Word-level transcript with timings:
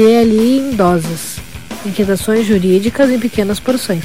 DLI 0.00 0.58
em 0.60 0.70
doses. 0.74 1.36
Inquietações 1.84 2.46
jurídicas 2.46 3.10
em 3.10 3.20
pequenas 3.20 3.60
porções. 3.60 4.02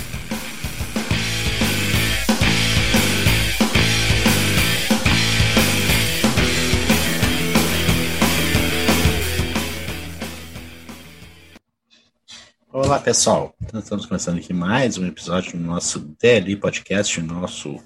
Olá 12.73 12.99
pessoal, 12.99 13.55
então, 13.63 13.79
estamos 13.79 14.05
começando 14.05 14.39
aqui 14.39 14.51
mais 14.51 14.97
um 14.97 15.05
episódio 15.05 15.53
do 15.53 15.59
nosso 15.59 16.13
DLI 16.21 16.57
Podcast, 16.57 17.21
nosso 17.21 17.81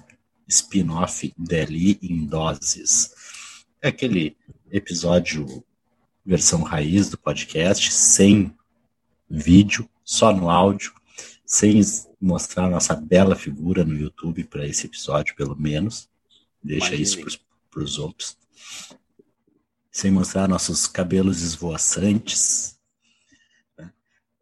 spin-off 0.48 1.32
DLI 1.38 1.96
em 2.02 2.26
doses. 2.26 3.12
É 3.80 3.86
aquele 3.86 4.36
episódio 4.72 5.62
versão 6.30 6.62
raiz 6.62 7.10
do 7.10 7.18
podcast, 7.18 7.92
sem 7.92 8.56
vídeo, 9.28 9.90
só 10.04 10.32
no 10.32 10.48
áudio, 10.48 10.94
sem 11.44 11.80
mostrar 12.20 12.70
nossa 12.70 12.94
bela 12.94 13.34
figura 13.34 13.84
no 13.84 13.96
YouTube 13.96 14.44
para 14.44 14.64
esse 14.64 14.86
episódio, 14.86 15.34
pelo 15.34 15.56
menos. 15.56 16.08
Deixa 16.62 16.94
Imagine. 16.94 17.02
isso 17.02 17.40
para 17.68 17.82
os 17.82 17.98
outros. 17.98 18.38
Sem 19.90 20.12
mostrar 20.12 20.46
nossos 20.46 20.86
cabelos 20.86 21.42
esvoaçantes. 21.42 22.78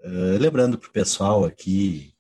Uh, 0.05 0.37
lembrando 0.39 0.77
para 0.77 0.91
o 0.91 0.93
pessoal 0.93 1.47
aqui, 1.47 2.13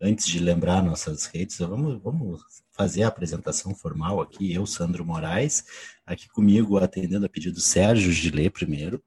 antes 0.00 0.26
de 0.26 0.40
lembrar 0.40 0.82
nossas 0.82 1.26
redes, 1.26 1.58
vamos, 1.58 2.02
vamos 2.02 2.42
fazer 2.72 3.04
a 3.04 3.08
apresentação 3.08 3.72
formal 3.72 4.20
aqui. 4.20 4.52
Eu, 4.52 4.66
Sandro 4.66 5.04
Moraes, 5.04 5.64
aqui 6.04 6.28
comigo, 6.28 6.76
atendendo 6.76 7.24
a 7.24 7.28
pedido 7.28 7.54
do 7.54 7.60
Sérgio 7.60 8.10
Gilê 8.10 8.50
primeiro. 8.50 9.00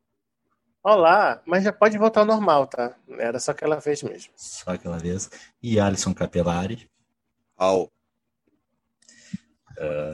Olá, 0.88 1.42
mas 1.48 1.64
já 1.64 1.74
pode 1.74 1.98
voltar 1.98 2.20
ao 2.20 2.28
normal, 2.28 2.68
tá? 2.68 2.96
Era 3.18 3.40
só 3.40 3.50
aquela 3.50 3.80
vez 3.80 4.04
mesmo. 4.04 4.32
Só 4.36 4.70
aquela 4.70 5.00
vez. 5.00 5.32
E 5.60 5.80
Alisson 5.80 6.14
Capelari. 6.14 6.88
Ao. 7.58 7.86
Uh, 7.86 7.92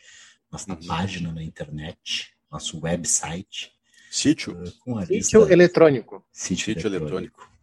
nossa 0.51 0.73
uhum. 0.73 0.85
página 0.85 1.31
na 1.31 1.41
internet, 1.43 2.35
nosso 2.51 2.81
website. 2.81 3.73
Sítio? 4.11 4.53
Uh, 4.53 4.71
com 4.79 4.97
a 4.97 5.05
Sítio 5.05 5.39
lista... 5.41 5.53
eletrônico. 5.53 6.25
Sítio, 6.31 6.73
Sítio 6.73 6.87
eletrônico. 6.87 7.41
eletrônico. 7.41 7.55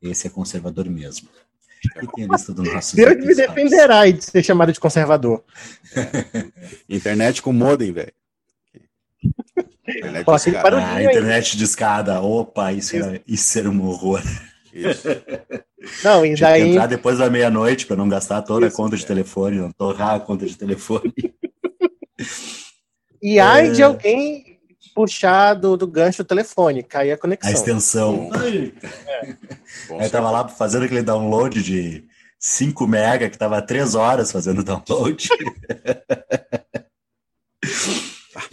Esse 0.00 0.26
é 0.26 0.30
conservador 0.30 0.88
mesmo. 0.88 1.28
E 2.02 2.06
tem 2.06 2.24
a 2.24 2.28
lista 2.28 2.52
do 2.52 2.62
nosso. 2.62 2.96
Deus 2.96 3.16
me 3.16 3.34
defenderá 3.34 4.10
de 4.10 4.24
ser 4.24 4.42
chamado 4.42 4.72
de 4.72 4.80
conservador. 4.80 5.42
Internet 6.88 7.42
com 7.42 7.52
modem, 7.52 7.92
velho. 7.92 8.12
Internet 9.88 10.24
de 10.24 10.50
escada. 10.50 10.86
Ah, 10.86 11.02
internet 11.02 11.56
de 11.56 11.64
escada. 11.64 12.20
Opa, 12.20 12.72
isso, 12.72 12.96
isso. 12.96 13.06
Era, 13.06 13.22
isso 13.26 13.58
era 13.58 13.70
um 13.70 13.86
horror. 13.86 14.22
Isso. 14.72 15.08
Não, 16.04 16.26
e 16.26 16.34
Tinha 16.34 16.50
daí... 16.50 16.62
que 16.62 16.68
entrar 16.70 16.86
depois 16.86 17.18
da 17.18 17.30
meia-noite 17.30 17.86
para 17.86 17.96
não 17.96 18.08
gastar 18.08 18.42
toda 18.42 18.66
isso, 18.66 18.74
a 18.74 18.76
conta 18.76 18.96
de 18.96 19.06
telefone, 19.06 19.58
não 19.58 19.70
torrar 19.70 20.16
a 20.16 20.20
conta 20.20 20.44
de 20.44 20.56
telefone. 20.56 21.14
E 23.22 23.38
ai 23.38 23.68
é... 23.68 23.70
de 23.70 23.82
alguém 23.82 24.55
puxar 24.96 25.52
do, 25.52 25.76
do 25.76 25.86
gancho 25.86 26.24
do 26.24 26.26
telefone, 26.26 26.82
cair 26.82 27.12
a 27.12 27.18
conexão. 27.18 27.50
A 27.50 27.52
extensão. 27.52 28.30
É. 28.34 28.72
Aí 30.00 30.08
tava 30.08 30.30
lá 30.30 30.48
fazendo 30.48 30.86
aquele 30.86 31.02
download 31.02 31.62
de 31.62 32.02
5 32.38 32.86
mega, 32.86 33.28
que 33.28 33.36
tava 33.36 33.60
3 33.60 33.94
horas 33.94 34.32
fazendo 34.32 34.64
download. 34.64 35.28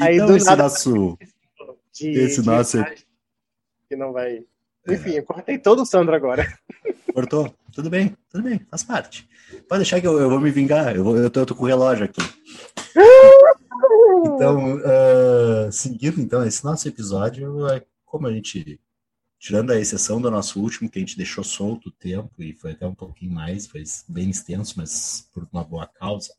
Aí 0.02 0.16
então, 0.16 0.36
esse 0.36 0.46
nada, 0.46 0.64
nosso. 0.64 1.18
De, 1.98 2.10
esse 2.10 2.42
de 2.42 2.48
nosso. 2.48 2.84
Que 3.88 3.96
não 3.96 4.12
vai. 4.12 4.44
Enfim, 4.90 5.12
eu 5.12 5.24
cortei 5.24 5.58
todo 5.58 5.84
o 5.84 5.86
Sandro 5.86 6.14
agora. 6.14 6.46
Cortou? 7.14 7.56
Tudo 7.74 7.90
bem, 7.90 8.18
tudo 8.30 8.44
bem, 8.44 8.60
faz 8.70 8.84
parte. 8.84 9.30
Pode 9.70 9.84
deixar 9.84 10.02
que 10.02 10.08
eu, 10.08 10.20
eu 10.20 10.30
vou 10.30 10.42
me 10.42 10.52
vingar, 10.52 10.94
eu, 10.94 11.06
vou, 11.06 11.16
eu, 11.16 11.30
tô, 11.30 11.40
eu 11.40 11.46
tô 11.46 11.56
com 11.56 11.64
o 11.64 11.68
relógio 11.68 12.04
aqui. 12.06 12.22
Então, 14.26 14.76
uh, 14.78 15.72
seguindo 15.72 16.20
então 16.20 16.46
esse 16.46 16.64
nosso 16.64 16.88
episódio, 16.88 17.68
é 17.68 17.86
como 18.06 18.28
a 18.28 18.34
gente, 18.34 18.80
tirando 19.40 19.72
a 19.72 19.80
exceção 19.80 20.22
do 20.22 20.30
nosso 20.30 20.62
último, 20.62 20.90
que 20.90 21.00
a 21.00 21.02
gente 21.02 21.18
deixou 21.18 21.44
solto 21.44 21.90
o 21.90 21.92
tempo, 21.92 22.32
e 22.40 22.54
foi 22.54 22.72
até 22.72 22.86
um 22.86 22.96
pouquinho 22.96 23.32
mais, 23.32 23.68
foi 23.68 23.84
bem 24.08 24.30
extenso, 24.30 24.76
mas 24.78 25.28
por 25.34 25.48
uma 25.52 25.64
boa 25.64 25.88
causa. 25.88 26.32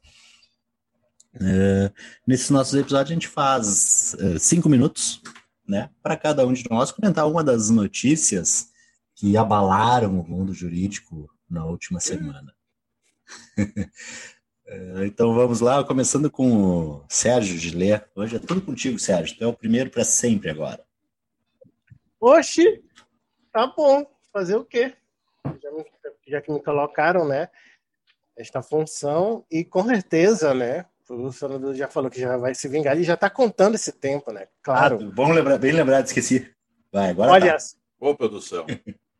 Uh, 1.34 1.92
nesses 2.26 2.50
nossos 2.50 2.74
episódios 2.74 3.10
a 3.10 3.14
gente 3.14 3.28
faz 3.28 4.14
uh, 4.20 4.38
cinco 4.38 4.68
minutos, 4.68 5.20
né, 5.66 5.90
para 6.02 6.16
cada 6.16 6.46
um 6.46 6.52
de 6.52 6.64
nós 6.70 6.92
comentar 6.92 7.26
uma 7.26 7.42
das 7.42 7.70
notícias 7.70 8.68
que 9.16 9.36
abalaram 9.36 10.20
o 10.20 10.28
mundo 10.28 10.52
jurídico 10.52 11.28
na 11.48 11.64
última 11.64 11.98
semana. 11.98 12.54
É, 14.66 15.06
então 15.06 15.34
vamos 15.34 15.60
lá, 15.60 15.84
começando 15.84 16.30
com 16.30 16.50
o 16.56 17.04
Sérgio 17.08 17.58
de 17.58 17.76
Ler. 17.76 18.08
Hoje 18.14 18.36
é 18.36 18.38
tudo 18.38 18.62
contigo, 18.62 18.98
Sérgio. 18.98 19.36
Tu 19.36 19.44
é 19.44 19.46
o 19.46 19.52
primeiro 19.52 19.90
para 19.90 20.04
sempre 20.04 20.50
agora. 20.50 20.82
Oxi, 22.18 22.82
tá 23.52 23.66
bom. 23.66 24.06
Fazer 24.32 24.56
o 24.56 24.64
quê? 24.64 24.94
Já, 25.62 25.70
me, 25.70 25.84
já, 26.26 26.40
que 26.40 26.50
me 26.50 26.62
colocaram, 26.62 27.28
né? 27.28 27.48
Esta 28.36 28.62
função, 28.62 29.44
e 29.50 29.62
com 29.64 29.84
certeza, 29.84 30.54
né? 30.54 30.86
O 31.08 31.30
senador 31.30 31.74
já 31.74 31.86
falou 31.86 32.10
que 32.10 32.18
já 32.18 32.36
vai 32.36 32.54
se 32.54 32.66
vingar, 32.66 32.96
ele 32.96 33.04
já 33.04 33.14
está 33.14 33.28
contando 33.28 33.74
esse 33.74 33.92
tempo, 33.92 34.32
né? 34.32 34.48
Claro. 34.62 34.98
Ah, 35.00 35.14
bom 35.14 35.30
lembrar, 35.30 35.58
bem 35.58 35.72
lembrado, 35.72 36.06
esqueci. 36.06 36.50
Vai, 36.90 37.10
agora. 37.10 37.30
Olha. 37.30 37.56
Tá. 37.56 37.64
Ô, 38.00 38.14
produção. 38.14 38.66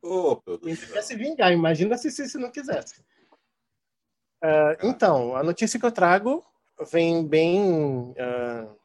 Ô, 0.01 0.37
produção. 0.37 0.69
Ele 0.69 0.93
quer 0.93 1.03
se 1.03 1.15
vingar, 1.15 1.53
imagina 1.53 1.97
se, 1.99 2.11
se, 2.11 2.27
se 2.27 2.39
não 2.39 2.51
quisesse. 2.51 3.05
Uh, 4.45 4.77
então, 4.83 5.35
a 5.35 5.43
notícia 5.43 5.81
que 5.81 5.87
eu 5.87 5.91
trago 5.91 6.45
vem 6.93 7.27
bem 7.27 8.11
uh, 8.11 8.79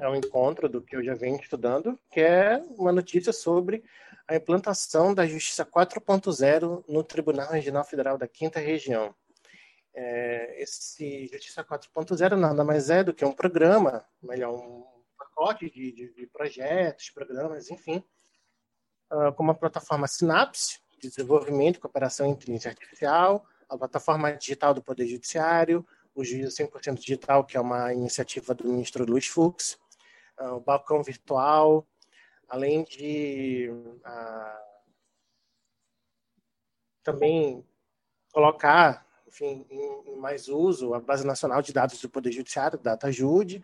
ao 0.00 0.14
encontro 0.14 0.68
do 0.68 0.80
que 0.80 0.94
eu 0.94 1.02
já 1.02 1.12
venho 1.12 1.40
estudando, 1.40 1.98
que 2.08 2.20
é 2.20 2.62
uma 2.78 2.92
notícia 2.92 3.32
sobre 3.32 3.82
a 4.28 4.36
implantação 4.36 5.12
da 5.12 5.26
Justiça 5.26 5.66
4.0 5.66 6.84
no 6.86 7.02
Tribunal 7.02 7.50
Regional 7.50 7.82
Federal 7.82 8.16
da 8.16 8.28
Quinta 8.28 8.60
Região. 8.60 9.12
É, 9.92 10.62
esse 10.62 11.26
Justiça 11.32 11.64
4.0 11.64 12.36
nada 12.36 12.62
mais 12.62 12.90
é 12.90 13.02
do 13.02 13.12
que 13.12 13.24
um 13.24 13.32
programa, 13.32 14.04
melhor, 14.22 14.54
um 14.54 14.84
pacote 15.18 15.68
de, 15.68 15.90
de, 15.90 16.14
de 16.14 16.26
projetos, 16.28 17.10
programas, 17.10 17.72
enfim, 17.72 18.04
uh, 19.10 19.32
com 19.32 19.42
uma 19.42 19.54
plataforma 19.54 20.06
Synapse, 20.06 20.78
de 21.00 21.08
desenvolvimento 21.08 21.78
e 21.78 21.80
cooperação 21.80 22.24
em 22.24 22.30
inteligência 22.30 22.70
artificial, 22.70 23.44
a 23.68 23.76
plataforma 23.76 24.32
digital 24.32 24.72
do 24.72 24.82
Poder 24.82 25.06
Judiciário, 25.06 25.86
o 26.14 26.24
Juízo 26.24 26.50
100% 26.56 26.98
Digital, 26.98 27.44
que 27.44 27.56
é 27.56 27.60
uma 27.60 27.92
iniciativa 27.92 28.54
do 28.54 28.66
ministro 28.66 29.04
Luiz 29.04 29.26
Fux, 29.26 29.78
uh, 30.40 30.54
o 30.54 30.60
balcão 30.60 31.02
virtual, 31.02 31.86
além 32.48 32.82
de 32.84 33.68
uh, 33.70 34.68
também 37.02 37.64
colocar 38.32 39.06
enfim, 39.26 39.66
em, 39.70 40.12
em, 40.12 40.16
mais 40.16 40.48
uso 40.48 40.94
a 40.94 41.00
Base 41.00 41.26
Nacional 41.26 41.62
de 41.62 41.72
Dados 41.72 42.00
do 42.00 42.08
Poder 42.08 42.32
Judiciário, 42.32 42.78
DataJude, 42.78 43.62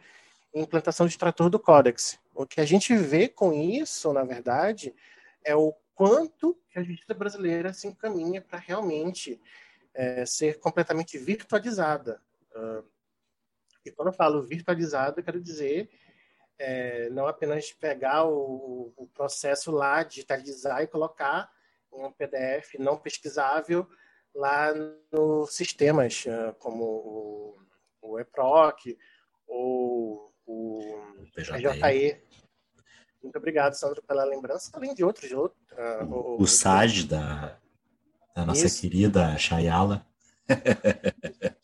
e 0.55 0.61
implantação 0.61 1.06
de 1.06 1.19
trator 1.19 1.51
do 1.51 1.59
Códex. 1.59 2.19
O 2.35 2.47
que 2.47 2.61
a 2.61 2.65
gente 2.65 2.95
vê 2.95 3.29
com 3.29 3.53
isso, 3.53 4.12
na 4.12 4.23
verdade, 4.23 4.95
é 5.43 5.56
o 5.56 5.75
quanto 5.95 6.56
que 6.71 6.79
a 6.79 6.83
justiça 6.83 7.15
brasileira 7.15 7.73
se 7.73 7.89
encaminha 7.89 8.41
para 8.41 8.59
realmente 8.59 9.41
é, 9.94 10.26
ser 10.26 10.58
completamente 10.58 11.17
virtualizada. 11.17 12.20
Uh, 12.55 12.85
e 13.85 13.91
quando 13.91 14.08
eu 14.08 14.14
falo 14.14 14.43
virtualizada, 14.43 15.23
quero 15.23 15.41
dizer 15.41 15.91
é, 16.58 17.08
não 17.11 17.26
apenas 17.26 17.73
pegar 17.73 18.25
o, 18.25 18.93
o, 18.96 19.06
processo 19.08 19.70
lá, 19.70 20.02
digitalizar 20.02 20.82
e 20.82 20.87
colocar 20.87 21.50
em 21.93 22.05
um 22.05 22.12
PDF 22.12 22.75
não 22.79 22.96
pesquisável 22.96 23.88
lá 24.35 24.73
nos 25.12 25.55
sistemas 25.55 26.25
uh, 26.26 26.55
como 26.58 26.85
o, 26.85 27.58
o 28.02 28.19
EPROC 28.19 28.96
ou 29.46 30.32
o 30.46 31.26
PJE. 31.35 32.20
Muito 33.23 33.38
obrigado, 33.38 33.75
Sandro, 33.75 34.02
pela 34.02 34.25
lembrança, 34.25 34.70
além 34.75 34.94
de 34.94 35.05
outros. 35.05 35.31
Uh, 35.31 35.55
o, 36.11 36.43
o 36.43 36.46
SAD 36.46 37.06
da, 37.06 37.58
da 38.35 38.45
nossa 38.45 38.67
Isso. 38.67 38.81
querida 38.81 39.39
Chayala. 39.39 40.05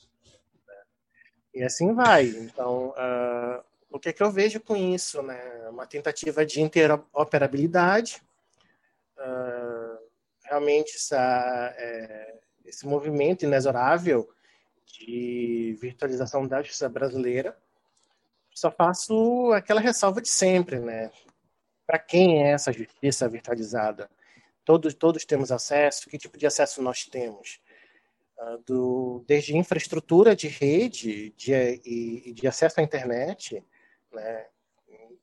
e 1.53 1.63
assim 1.63 1.93
vai. 1.93 2.27
Então, 2.27 2.91
uh, 2.91 3.63
o 3.91 3.99
que 3.99 4.11
é 4.11 4.13
que 4.13 4.23
eu 4.23 4.31
vejo 4.31 4.61
com 4.61 4.77
isso? 4.77 5.21
Né? 5.23 5.69
Uma 5.69 5.87
tentativa 5.87 6.47
de 6.47 6.61
interoperabilidade. 6.63 8.23
Uh, 9.19 9.99
realmente 10.45 10.97
essa, 10.97 11.75
é, 11.77 12.39
esse 12.65 12.87
movimento 12.87 13.45
inexorável 13.45 14.29
de 14.87 15.77
virtualização 15.81 16.47
da 16.47 16.63
justiça 16.63 16.89
brasileira. 16.89 17.57
Só 18.53 18.71
faço 18.71 19.53
aquela 19.53 19.81
ressalva 19.81 20.21
de 20.21 20.29
sempre, 20.29 20.81
né? 20.81 21.11
Para 21.87 21.99
quem 21.99 22.43
é 22.45 22.51
essa 22.51 22.73
justiça 22.73 23.29
virtualizada? 23.29 24.11
Todos, 24.65 24.95
todos 24.95 25.25
temos 25.25 25.51
acesso? 25.51 26.09
Que 26.09 26.19
tipo 26.19 26.39
de 26.39 26.47
acesso 26.47 26.83
nós 26.83 27.05
temos? 27.05 27.61
Uh, 28.39 28.59
do, 28.65 29.25
desde 29.27 29.57
infraestrutura 29.57 30.35
de 30.35 30.49
rede 30.49 31.31
de, 31.37 31.53
e, 31.85 32.33
de 32.33 32.47
acesso 32.47 32.81
à 32.81 32.83
internet, 32.83 33.63
né, 34.13 34.47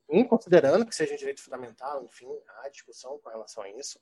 em 0.08 0.24
considerando 0.24 0.86
que 0.86 0.94
seja 0.94 1.14
um 1.14 1.16
direito 1.16 1.42
fundamental, 1.42 2.02
enfim, 2.04 2.28
há 2.62 2.68
discussão 2.68 3.18
com 3.18 3.28
relação 3.28 3.62
a 3.62 3.70
isso. 3.70 4.00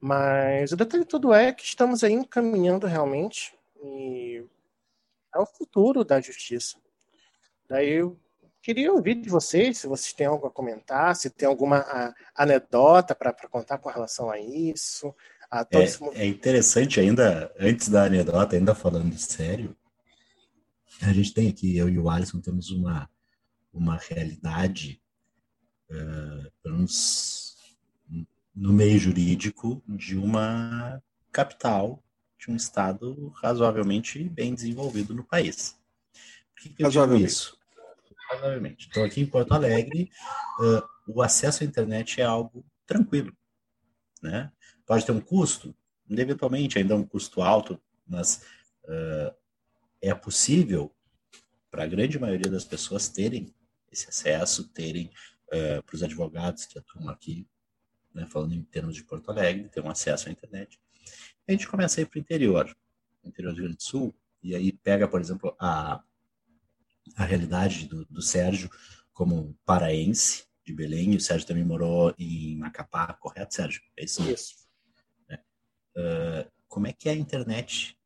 Mas 0.00 0.70
o 0.70 0.76
detalhe 0.76 1.04
todo 1.04 1.32
é 1.32 1.52
que 1.52 1.64
estamos 1.64 2.04
aí 2.04 2.12
encaminhando 2.12 2.86
realmente 2.86 3.58
e 3.82 4.44
é 5.34 5.38
o 5.38 5.46
futuro 5.46 6.04
da 6.04 6.20
justiça. 6.20 6.78
Daí 7.68 8.00
queria 8.68 8.92
ouvir 8.92 9.14
de 9.14 9.30
vocês, 9.30 9.78
se 9.78 9.86
vocês 9.86 10.12
têm 10.12 10.26
algo 10.26 10.46
a 10.46 10.50
comentar, 10.50 11.16
se 11.16 11.30
tem 11.30 11.48
alguma 11.48 11.78
a, 11.78 12.14
anedota 12.34 13.14
para 13.14 13.32
contar 13.48 13.78
com 13.78 13.88
relação 13.88 14.30
a 14.30 14.38
isso. 14.38 15.14
A 15.50 15.66
é, 15.70 16.20
é 16.20 16.26
interessante 16.26 17.00
ainda, 17.00 17.50
antes 17.58 17.88
da 17.88 18.04
anedota, 18.04 18.56
ainda 18.56 18.74
falando 18.74 19.16
sério, 19.16 19.74
a 21.00 21.10
gente 21.14 21.32
tem 21.32 21.48
aqui, 21.48 21.78
eu 21.78 21.88
e 21.88 21.98
o 21.98 22.10
Alisson 22.10 22.42
temos 22.42 22.70
uma 22.70 23.08
uma 23.72 23.96
realidade, 23.96 25.00
uh, 25.90 26.68
no 28.54 28.72
meio 28.72 28.98
jurídico 28.98 29.82
de 29.86 30.18
uma 30.18 31.02
capital, 31.32 32.02
de 32.38 32.50
um 32.50 32.56
estado 32.56 33.28
razoavelmente 33.40 34.22
bem 34.24 34.54
desenvolvido 34.54 35.14
no 35.14 35.24
país. 35.24 35.78
Por 36.54 36.62
que, 36.62 36.68
que 36.70 36.84
eu 36.84 36.90
digo 36.90 37.14
isso? 37.14 37.57
Razoavelmente. 38.28 38.88
Então, 38.90 39.04
aqui 39.04 39.20
em 39.20 39.26
Porto 39.26 39.52
Alegre, 39.52 40.10
uh, 40.60 40.82
o 41.06 41.22
acesso 41.22 41.62
à 41.62 41.66
internet 41.66 42.20
é 42.20 42.24
algo 42.24 42.64
tranquilo. 42.86 43.34
Né? 44.22 44.52
Pode 44.86 45.06
ter 45.06 45.12
um 45.12 45.20
custo, 45.20 45.74
eventualmente 46.10 46.78
ainda 46.78 46.94
é 46.94 46.96
um 46.96 47.04
custo 47.04 47.40
alto, 47.40 47.80
mas 48.06 48.44
uh, 48.84 49.34
é 50.00 50.14
possível 50.14 50.94
para 51.70 51.84
a 51.84 51.86
grande 51.86 52.18
maioria 52.18 52.50
das 52.50 52.64
pessoas 52.64 53.08
terem 53.08 53.54
esse 53.90 54.08
acesso, 54.08 54.68
terem 54.68 55.10
uh, 55.48 55.82
para 55.82 55.94
os 55.94 56.02
advogados 56.02 56.66
que 56.66 56.78
atuam 56.78 57.08
aqui, 57.08 57.46
né, 58.14 58.26
falando 58.30 58.54
em 58.54 58.62
termos 58.62 58.94
de 58.94 59.04
Porto 59.04 59.30
Alegre, 59.30 59.68
ter 59.68 59.82
um 59.82 59.90
acesso 59.90 60.28
à 60.28 60.32
internet. 60.32 60.78
A 61.46 61.52
gente 61.52 61.68
começa 61.68 62.00
a 62.00 62.02
ir 62.02 62.06
para 62.06 62.18
o 62.18 62.20
interior, 62.20 62.76
interior 63.24 63.52
do 63.52 63.56
Rio 63.56 63.64
Grande 63.64 63.78
do 63.78 63.82
Sul, 63.82 64.14
e 64.42 64.54
aí 64.54 64.72
pega, 64.72 65.08
por 65.08 65.20
exemplo, 65.20 65.54
a, 65.58 66.02
a 67.16 67.24
realidade 67.24 67.86
do, 67.86 68.04
do 68.06 68.22
Sérgio 68.22 68.70
como 69.12 69.56
paraense 69.64 70.44
de 70.64 70.72
Belém, 70.72 71.12
e 71.12 71.16
o 71.16 71.20
Sérgio 71.20 71.46
também 71.46 71.64
morou 71.64 72.14
em 72.18 72.56
Macapá, 72.56 73.12
correto, 73.14 73.54
Sérgio? 73.54 73.82
É 73.96 74.04
isso. 74.04 74.22
Isso. 74.30 74.54
Uh, 75.96 76.48
como 76.68 76.86
é 76.86 76.92
que 76.92 77.08
é 77.08 77.12
a 77.12 77.16
internet? 77.16 77.98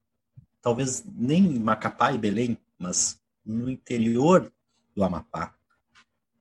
Talvez 0.61 1.05
nem 1.05 1.45
em 1.45 1.59
Macapá 1.59 2.13
e 2.13 2.19
Belém, 2.19 2.57
mas 2.79 3.21
no 3.45 3.69
interior 3.69 4.51
do 4.95 5.03
Amapá, 5.03 5.55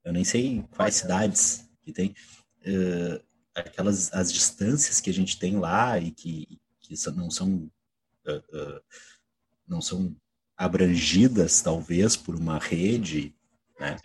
eu 0.03 0.13
nem 0.13 0.23
sei 0.23 0.63
quais 0.75 0.95
cidades 0.95 1.67
que 1.83 1.91
tem, 1.91 2.15
uh, 2.61 3.23
aquelas 3.53 4.13
as 4.13 4.31
distâncias 4.31 5.01
que 5.01 5.09
a 5.09 5.13
gente 5.13 5.37
tem 5.37 5.57
lá 5.57 5.99
e 5.99 6.11
que, 6.11 6.59
que 6.79 6.95
não 7.15 7.29
são 7.29 7.69
uh, 8.27 8.81
não 9.67 9.81
são 9.81 10.15
abrangidas 10.61 11.61
talvez 11.61 12.15
por 12.15 12.35
uma 12.35 12.59
rede, 12.59 13.35
né? 13.79 13.97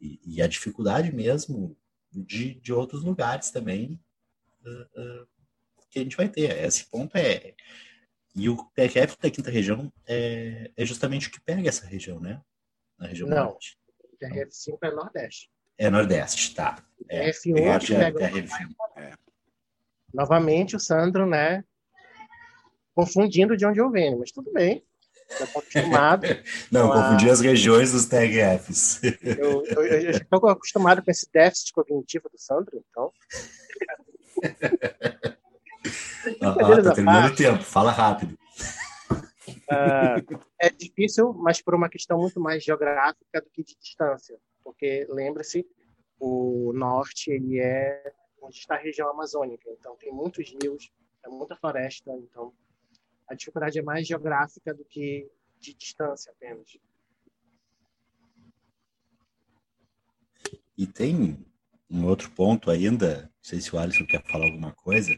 E, 0.00 0.18
e, 0.24 0.42
a 0.42 0.46
dificuldade 0.48 1.14
mesmo 1.14 1.76
de, 2.10 2.54
de 2.54 2.72
outros 2.72 3.04
lugares 3.04 3.50
também 3.50 4.00
que 5.90 6.00
a 6.00 6.02
gente 6.02 6.16
vai 6.16 6.28
ter. 6.28 6.64
Esse 6.64 6.84
ponto 6.86 7.16
é 7.16 7.54
e 8.34 8.48
o 8.48 8.56
PRF 8.74 9.16
da 9.20 9.30
quinta 9.30 9.50
região 9.50 9.92
é, 10.06 10.70
é 10.76 10.84
justamente 10.84 11.28
o 11.28 11.30
que 11.30 11.40
pega 11.40 11.68
essa 11.68 11.86
região, 11.86 12.20
né? 12.20 12.40
Na 12.98 13.08
região 13.08 13.28
Não. 13.28 13.44
norte. 13.44 13.78
TRF5 14.20 14.78
é 14.82 14.90
Nordeste. 14.90 15.50
É 15.78 15.90
Nordeste, 15.90 16.54
tá. 16.54 16.84
É, 17.08 17.30
F1 17.30 17.58
é, 17.58 18.12
TRF1. 18.12 18.74
É. 18.96 19.12
Novamente 20.12 20.76
o 20.76 20.80
Sandro, 20.80 21.26
né? 21.26 21.64
Confundindo 22.94 23.56
de 23.56 23.64
onde 23.64 23.80
eu 23.80 23.90
venho, 23.90 24.18
mas 24.18 24.30
tudo 24.30 24.52
bem. 24.52 24.84
Estou 25.44 25.60
acostumado. 25.60 26.26
Não, 26.70 26.92
a... 26.92 26.94
confundi 26.94 27.30
as 27.30 27.40
regiões 27.40 27.92
dos 27.92 28.06
TRFs. 28.06 29.00
Eu, 29.22 29.62
estou 30.10 30.48
acostumado 30.48 31.02
com 31.02 31.10
esse 31.10 31.28
déficit 31.32 31.72
cognitivo 31.72 32.28
do 32.30 32.38
Sandro, 32.38 32.82
então. 32.90 33.12
ah, 36.42 36.82
tá 36.82 36.94
terminando 36.94 37.32
o 37.32 37.36
tempo, 37.36 37.62
fala 37.62 37.90
rápido. 37.90 38.38
Uh, 39.48 40.40
é 40.60 40.68
difícil, 40.70 41.32
mas 41.32 41.62
por 41.62 41.74
uma 41.74 41.88
questão 41.88 42.18
muito 42.18 42.40
mais 42.40 42.64
geográfica 42.64 43.40
do 43.40 43.48
que 43.50 43.62
de 43.62 43.76
distância, 43.80 44.36
porque 44.64 45.06
lembre-se, 45.08 45.64
o 46.18 46.72
norte 46.74 47.30
ele 47.30 47.60
é 47.60 48.12
onde 48.42 48.56
está 48.56 48.74
a 48.74 48.78
região 48.78 49.08
amazônica, 49.10 49.70
então 49.70 49.96
tem 49.96 50.12
muitos 50.12 50.48
rios, 50.48 50.90
é 51.24 51.28
muita 51.28 51.56
floresta, 51.56 52.10
então 52.12 52.52
a 53.30 53.34
dificuldade 53.34 53.78
é 53.78 53.82
mais 53.82 54.08
geográfica 54.08 54.74
do 54.74 54.84
que 54.84 55.30
de 55.60 55.72
distância 55.72 56.32
apenas. 56.32 56.76
E 60.76 60.86
tem 60.86 61.46
um 61.88 62.04
outro 62.06 62.28
ponto 62.32 62.70
ainda, 62.70 63.22
não 63.22 63.30
sei 63.40 63.60
se 63.60 63.74
o 63.74 63.78
Alisson 63.78 64.04
quer 64.06 64.24
falar 64.26 64.46
alguma 64.46 64.72
coisa, 64.72 65.10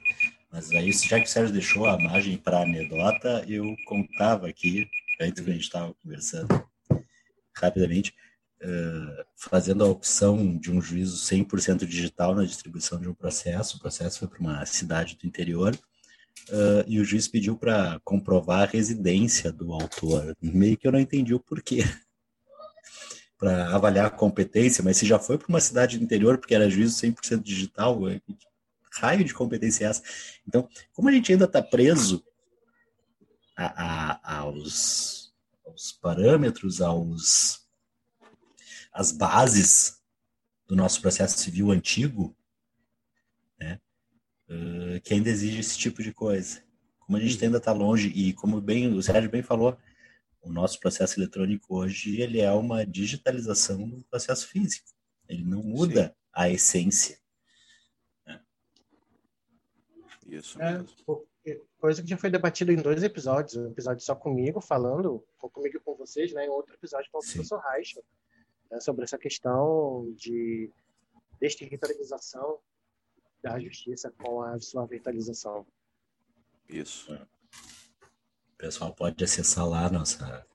mas 0.50 0.70
aí, 0.72 0.92
já 0.92 1.18
que 1.18 1.26
o 1.26 1.30
Sérgio 1.30 1.54
deixou 1.54 1.86
a 1.86 1.98
margem 1.98 2.36
para 2.36 2.60
anedota, 2.60 3.44
eu 3.48 3.74
contava 3.86 4.46
aqui, 4.46 4.86
antes 5.18 5.42
que 5.42 5.50
a 5.50 5.54
gente 5.54 5.62
estava 5.62 5.94
conversando 5.94 6.68
rapidamente, 7.56 8.14
uh, 8.62 9.24
fazendo 9.36 9.84
a 9.84 9.88
opção 9.88 10.58
de 10.58 10.70
um 10.70 10.82
juízo 10.82 11.16
100% 11.16 11.86
digital 11.86 12.34
na 12.34 12.44
distribuição 12.44 13.00
de 13.00 13.08
um 13.08 13.14
processo. 13.14 13.78
O 13.78 13.80
processo 13.80 14.18
foi 14.18 14.28
para 14.28 14.40
uma 14.40 14.66
cidade 14.66 15.16
do 15.16 15.26
interior 15.26 15.74
uh, 16.50 16.84
e 16.86 17.00
o 17.00 17.04
juiz 17.04 17.28
pediu 17.28 17.56
para 17.56 18.00
comprovar 18.04 18.62
a 18.62 18.70
residência 18.70 19.52
do 19.52 19.72
autor. 19.72 20.36
Meio 20.40 20.76
que 20.76 20.86
eu 20.86 20.92
não 20.92 21.00
entendi 21.00 21.34
o 21.34 21.40
porquê. 21.40 21.84
para 23.42 23.74
avaliar 23.74 24.06
a 24.06 24.10
competência, 24.10 24.84
mas 24.84 24.96
se 24.96 25.04
já 25.04 25.18
foi 25.18 25.36
para 25.36 25.48
uma 25.48 25.60
cidade 25.60 25.98
do 25.98 26.04
interior 26.04 26.38
porque 26.38 26.54
era 26.54 26.70
juízo 26.70 27.04
100% 27.04 27.42
digital, 27.42 27.98
raio 28.92 29.24
de 29.24 29.34
competência 29.34 29.84
é 29.84 29.88
essa? 29.88 30.00
Então, 30.46 30.68
como 30.92 31.08
a 31.08 31.12
gente 31.12 31.32
ainda 31.32 31.46
está 31.46 31.60
preso 31.60 32.24
a, 33.56 33.64
a, 34.22 34.38
aos, 34.38 35.34
aos, 35.66 35.90
parâmetros, 35.90 36.80
aos 36.80 37.66
as 38.92 39.10
bases 39.10 40.00
do 40.68 40.76
nosso 40.76 41.00
processo 41.00 41.36
civil 41.38 41.72
antigo, 41.72 42.36
né, 43.58 43.80
uh, 44.52 45.00
que 45.02 45.14
ainda 45.14 45.30
exige 45.30 45.60
esse 45.60 45.78
tipo 45.78 46.02
de 46.02 46.12
coisa. 46.12 46.62
Como 47.00 47.16
a 47.16 47.20
gente 47.20 47.42
ainda 47.44 47.58
está 47.58 47.72
longe 47.72 48.08
e 48.08 48.32
como 48.32 48.60
bem 48.60 48.92
o 48.92 49.02
Sérgio 49.02 49.30
bem 49.30 49.42
falou, 49.42 49.76
o 50.40 50.50
nosso 50.50 50.78
processo 50.80 51.18
eletrônico 51.18 51.76
hoje 51.76 52.20
ele 52.20 52.40
é 52.40 52.50
uma 52.52 52.84
digitalização 52.84 53.88
do 53.88 54.02
processo 54.04 54.46
físico. 54.48 54.88
Ele 55.28 55.44
não 55.44 55.62
muda 55.62 56.08
Sim. 56.08 56.14
a 56.32 56.50
essência 56.50 57.22
Isso 60.32 60.58
é, 60.62 60.82
coisa 61.78 62.02
que 62.02 62.08
já 62.08 62.16
foi 62.16 62.30
debatida 62.30 62.72
em 62.72 62.76
dois 62.76 63.02
episódios. 63.02 63.56
Um 63.56 63.70
episódio 63.70 64.02
só 64.02 64.14
comigo, 64.14 64.60
falando, 64.60 65.22
comigo 65.38 65.76
e 65.76 65.80
com 65.80 65.94
vocês, 65.94 66.32
né? 66.32 66.46
E 66.46 66.48
outro 66.48 66.74
episódio 66.74 67.10
com 67.12 67.18
o 67.18 67.22
Sim. 67.22 67.34
professor 67.34 67.58
Reichel, 67.58 68.02
né, 68.70 68.80
sobre 68.80 69.04
essa 69.04 69.18
questão 69.18 70.10
de 70.16 70.70
desterritorialização 71.38 72.58
da 73.42 73.58
justiça 73.58 74.12
com 74.18 74.42
a 74.42 74.58
sua 74.60 74.86
virtualização. 74.86 75.66
Isso. 76.68 77.18
pessoal 78.56 78.94
pode 78.94 79.22
acessar 79.22 79.68
lá 79.68 79.90
nossa 79.90 80.46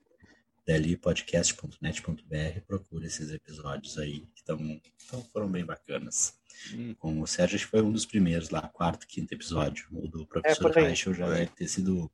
dlpodcast.net.br, 0.66 2.62
procura 2.66 3.06
esses 3.06 3.32
episódios 3.32 3.98
aí, 3.98 4.28
que 4.36 4.44
tão, 4.44 4.82
tão, 5.10 5.24
foram 5.24 5.50
bem 5.50 5.66
bacanas. 5.66 6.38
Hum. 6.74 6.94
Com 6.96 7.22
o 7.22 7.28
Sérgio, 7.28 7.56
acho 7.56 7.66
que 7.66 7.72
foi 7.72 7.82
um 7.82 7.92
dos 7.92 8.06
primeiros 8.06 8.50
lá, 8.50 8.68
quarto, 8.68 9.08
quinto 9.08 9.34
episódio. 9.34 9.88
O 9.92 10.08
do 10.08 10.26
professor 10.26 10.76
é, 10.78 10.82
Reichel 10.82 11.14
já 11.14 11.30
deve 11.30 11.48
ter 11.52 11.68
sido 11.68 12.12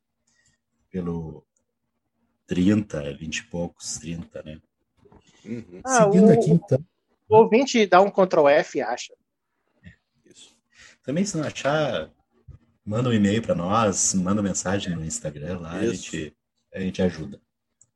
pelo 0.90 1.44
30, 2.46 3.14
20 3.14 3.38
e 3.38 3.46
poucos, 3.46 3.98
30, 3.98 4.42
né? 4.42 4.60
Uhum. 5.44 5.80
Ah, 5.84 6.04
Seguindo 6.04 6.28
o, 6.28 6.32
aqui, 6.32 6.50
então. 6.50 6.84
O 7.28 7.36
ouvinte 7.36 7.86
dá 7.86 8.00
um 8.00 8.10
Ctrl 8.10 8.48
F 8.48 8.80
acha. 8.80 9.14
Também, 11.04 11.24
se 11.24 11.36
não 11.36 11.44
achar, 11.44 12.10
manda 12.84 13.10
um 13.10 13.12
e-mail 13.12 13.42
para 13.42 13.54
nós, 13.54 14.14
manda 14.14 14.42
mensagem 14.42 14.96
no 14.96 15.04
Instagram 15.04 15.60
lá, 15.60 15.72
a 15.72 15.86
gente, 15.86 16.34
a 16.72 16.80
gente 16.80 17.02
ajuda. 17.02 17.40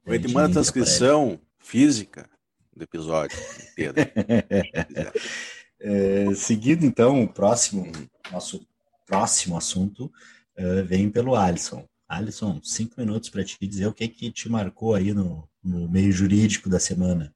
A 0.06 0.12
gente 0.14 0.28
manda 0.32 0.48
a 0.48 0.52
transcrição 0.52 1.40
física 1.58 2.28
do 2.76 2.84
episódio 2.84 3.36
inteiro. 3.72 3.94
é, 5.80 6.34
seguindo, 6.34 6.84
então, 6.84 7.22
o 7.22 7.28
próximo, 7.28 7.90
nosso 8.30 8.66
próximo 9.06 9.56
assunto 9.56 10.12
uh, 10.58 10.84
vem 10.84 11.10
pelo 11.10 11.34
Alisson. 11.34 11.88
Alisson, 12.06 12.60
cinco 12.62 12.94
minutos 12.98 13.30
para 13.30 13.44
te 13.44 13.58
dizer 13.66 13.86
o 13.86 13.92
que, 13.92 14.06
que 14.06 14.30
te 14.30 14.48
marcou 14.48 14.94
aí 14.94 15.12
no, 15.12 15.48
no 15.62 15.88
meio 15.88 16.12
jurídico 16.12 16.68
da 16.68 16.78
semana. 16.78 17.34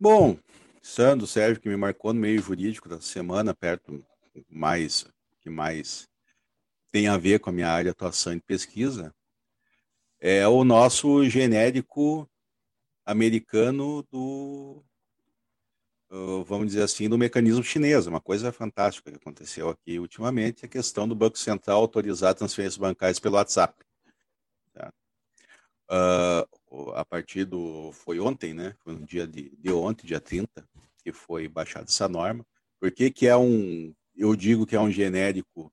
Bom, 0.00 0.36
Sandro, 0.82 1.26
Sérgio, 1.26 1.62
que 1.62 1.68
me 1.68 1.76
marcou 1.76 2.12
no 2.12 2.20
meio 2.20 2.42
jurídico 2.42 2.88
da 2.88 3.00
semana, 3.00 3.54
perto 3.54 4.04
mais 4.50 5.06
que 5.40 5.48
mais 5.48 6.08
tem 6.90 7.08
a 7.08 7.16
ver 7.16 7.40
com 7.40 7.50
a 7.50 7.52
minha 7.52 7.68
área 7.68 7.84
de 7.84 7.90
atuação 7.90 8.34
e 8.34 8.40
pesquisa, 8.40 9.14
é 10.20 10.46
o 10.46 10.62
nosso 10.62 11.24
genérico 11.28 12.28
americano 13.04 14.02
do, 14.10 14.84
vamos 16.44 16.68
dizer 16.68 16.82
assim, 16.82 17.08
do 17.08 17.18
mecanismo 17.18 17.62
chinês. 17.62 18.06
Uma 18.06 18.20
coisa 18.20 18.52
fantástica 18.52 19.10
que 19.10 19.16
aconteceu 19.16 19.70
aqui 19.70 19.98
ultimamente, 19.98 20.64
a 20.64 20.68
questão 20.68 21.08
do 21.08 21.14
Banco 21.14 21.38
Central 21.38 21.80
autorizar 21.80 22.34
transferências 22.34 22.76
bancárias 22.76 23.18
pelo 23.18 23.36
WhatsApp. 23.36 23.74
Tá? 24.72 24.92
Uh, 25.90 26.90
a 26.94 27.04
partir 27.04 27.44
do. 27.44 27.90
Foi 27.92 28.20
ontem, 28.20 28.54
né? 28.54 28.76
Foi 28.80 28.94
no 28.94 29.04
dia 29.04 29.26
de, 29.26 29.50
de 29.56 29.72
ontem, 29.72 30.06
dia 30.06 30.20
30, 30.20 30.68
que 31.02 31.12
foi 31.12 31.48
baixada 31.48 31.86
essa 31.88 32.08
norma. 32.08 32.44
Por 32.80 32.90
que, 32.90 33.10
que 33.10 33.26
é 33.26 33.36
um. 33.36 33.94
Eu 34.16 34.36
digo 34.36 34.66
que 34.66 34.76
é 34.76 34.80
um 34.80 34.90
genérico 34.90 35.72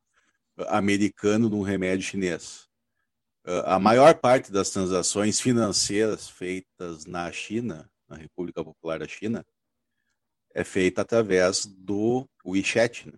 americano 0.68 1.50
de 1.50 1.56
um 1.56 1.62
remédio 1.62 2.06
chinês? 2.06 2.70
a 3.66 3.80
maior 3.80 4.14
parte 4.16 4.52
das 4.52 4.70
transações 4.70 5.40
financeiras 5.40 6.30
feitas 6.30 7.06
na 7.06 7.32
China, 7.32 7.90
na 8.08 8.16
República 8.16 8.64
Popular 8.64 9.00
da 9.00 9.08
China, 9.08 9.46
é 10.54 10.64
feita 10.64 11.02
através 11.02 11.66
do 11.66 12.28
WeChat, 12.46 13.08
né? 13.08 13.18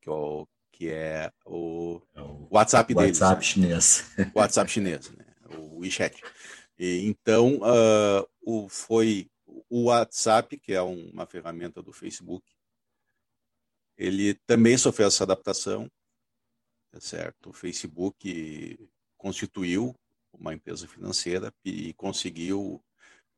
que, 0.00 0.08
é 0.08 0.12
o, 0.12 0.48
que 0.72 0.88
é 0.88 1.32
o, 1.46 2.00
é 2.14 2.20
WhatsApp 2.50 2.94
deles. 2.94 3.20
WhatsApp 3.20 3.40
né? 3.40 3.42
chinês. 3.42 4.04
WhatsApp 4.34 4.70
chinês, 4.70 5.10
né? 5.10 5.24
o 5.56 5.78
WeChat. 5.78 6.22
E, 6.78 7.06
então, 7.06 7.56
uh, 7.58 8.26
o, 8.42 8.68
foi 8.68 9.28
o 9.74 9.84
WhatsApp, 9.84 10.58
que 10.58 10.74
é 10.74 10.82
um, 10.82 11.08
uma 11.08 11.24
ferramenta 11.24 11.82
do 11.82 11.94
Facebook, 11.94 12.46
ele 13.96 14.34
também 14.46 14.76
sofreu 14.76 15.08
essa 15.08 15.24
adaptação, 15.24 15.90
tá 16.90 17.00
certo? 17.00 17.48
O 17.48 17.52
Facebook 17.54 18.78
constituiu 19.16 19.98
uma 20.30 20.52
empresa 20.52 20.86
financeira 20.86 21.50
e 21.64 21.94
conseguiu, 21.94 22.84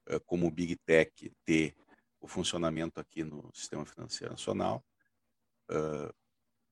eh, 0.08 0.18
como 0.26 0.50
Big 0.50 0.74
Tech, 0.84 1.32
ter 1.44 1.76
o 2.20 2.26
funcionamento 2.26 2.98
aqui 2.98 3.22
no 3.22 3.48
sistema 3.54 3.86
financeiro 3.86 4.32
nacional, 4.32 4.84
uh, 5.70 6.12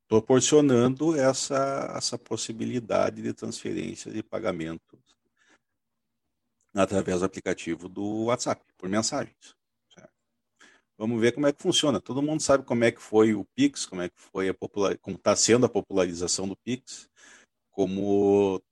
proporcionando 0.09 1.15
essa, 1.15 1.95
essa 1.97 2.19
possibilidade 2.19 3.23
de 3.23 3.33
transferência 3.33 4.11
de 4.11 4.25
pagamentos 4.25 5.02
através 6.75 7.21
do 7.21 7.27
aplicativo 7.27 7.89
do 7.89 8.25
WhatsApp, 8.25 8.65
por 8.79 8.89
mensagens. 8.89 9.55
Vamos 10.97 11.21
ver 11.21 11.33
como 11.33 11.47
é 11.47 11.53
que 11.53 11.63
funciona. 11.63 12.01
Todo 12.01 12.23
mundo 12.23 12.41
sabe 12.41 12.65
como 12.65 12.85
é 12.85 12.93
que 12.93 13.01
foi 13.01 13.35
o 13.35 13.45
Pix, 13.57 13.87
como 13.87 14.03
é 14.03 14.09
que 14.09 14.21
foi 14.21 14.49
a 14.49 14.55
popular, 14.55 14.97
como 14.99 15.17
está 15.17 15.35
sendo 15.35 15.67
a 15.67 15.69
popularização 15.69 16.47
do 16.47 16.57
Pix, 16.57 17.11
como 17.71 18.63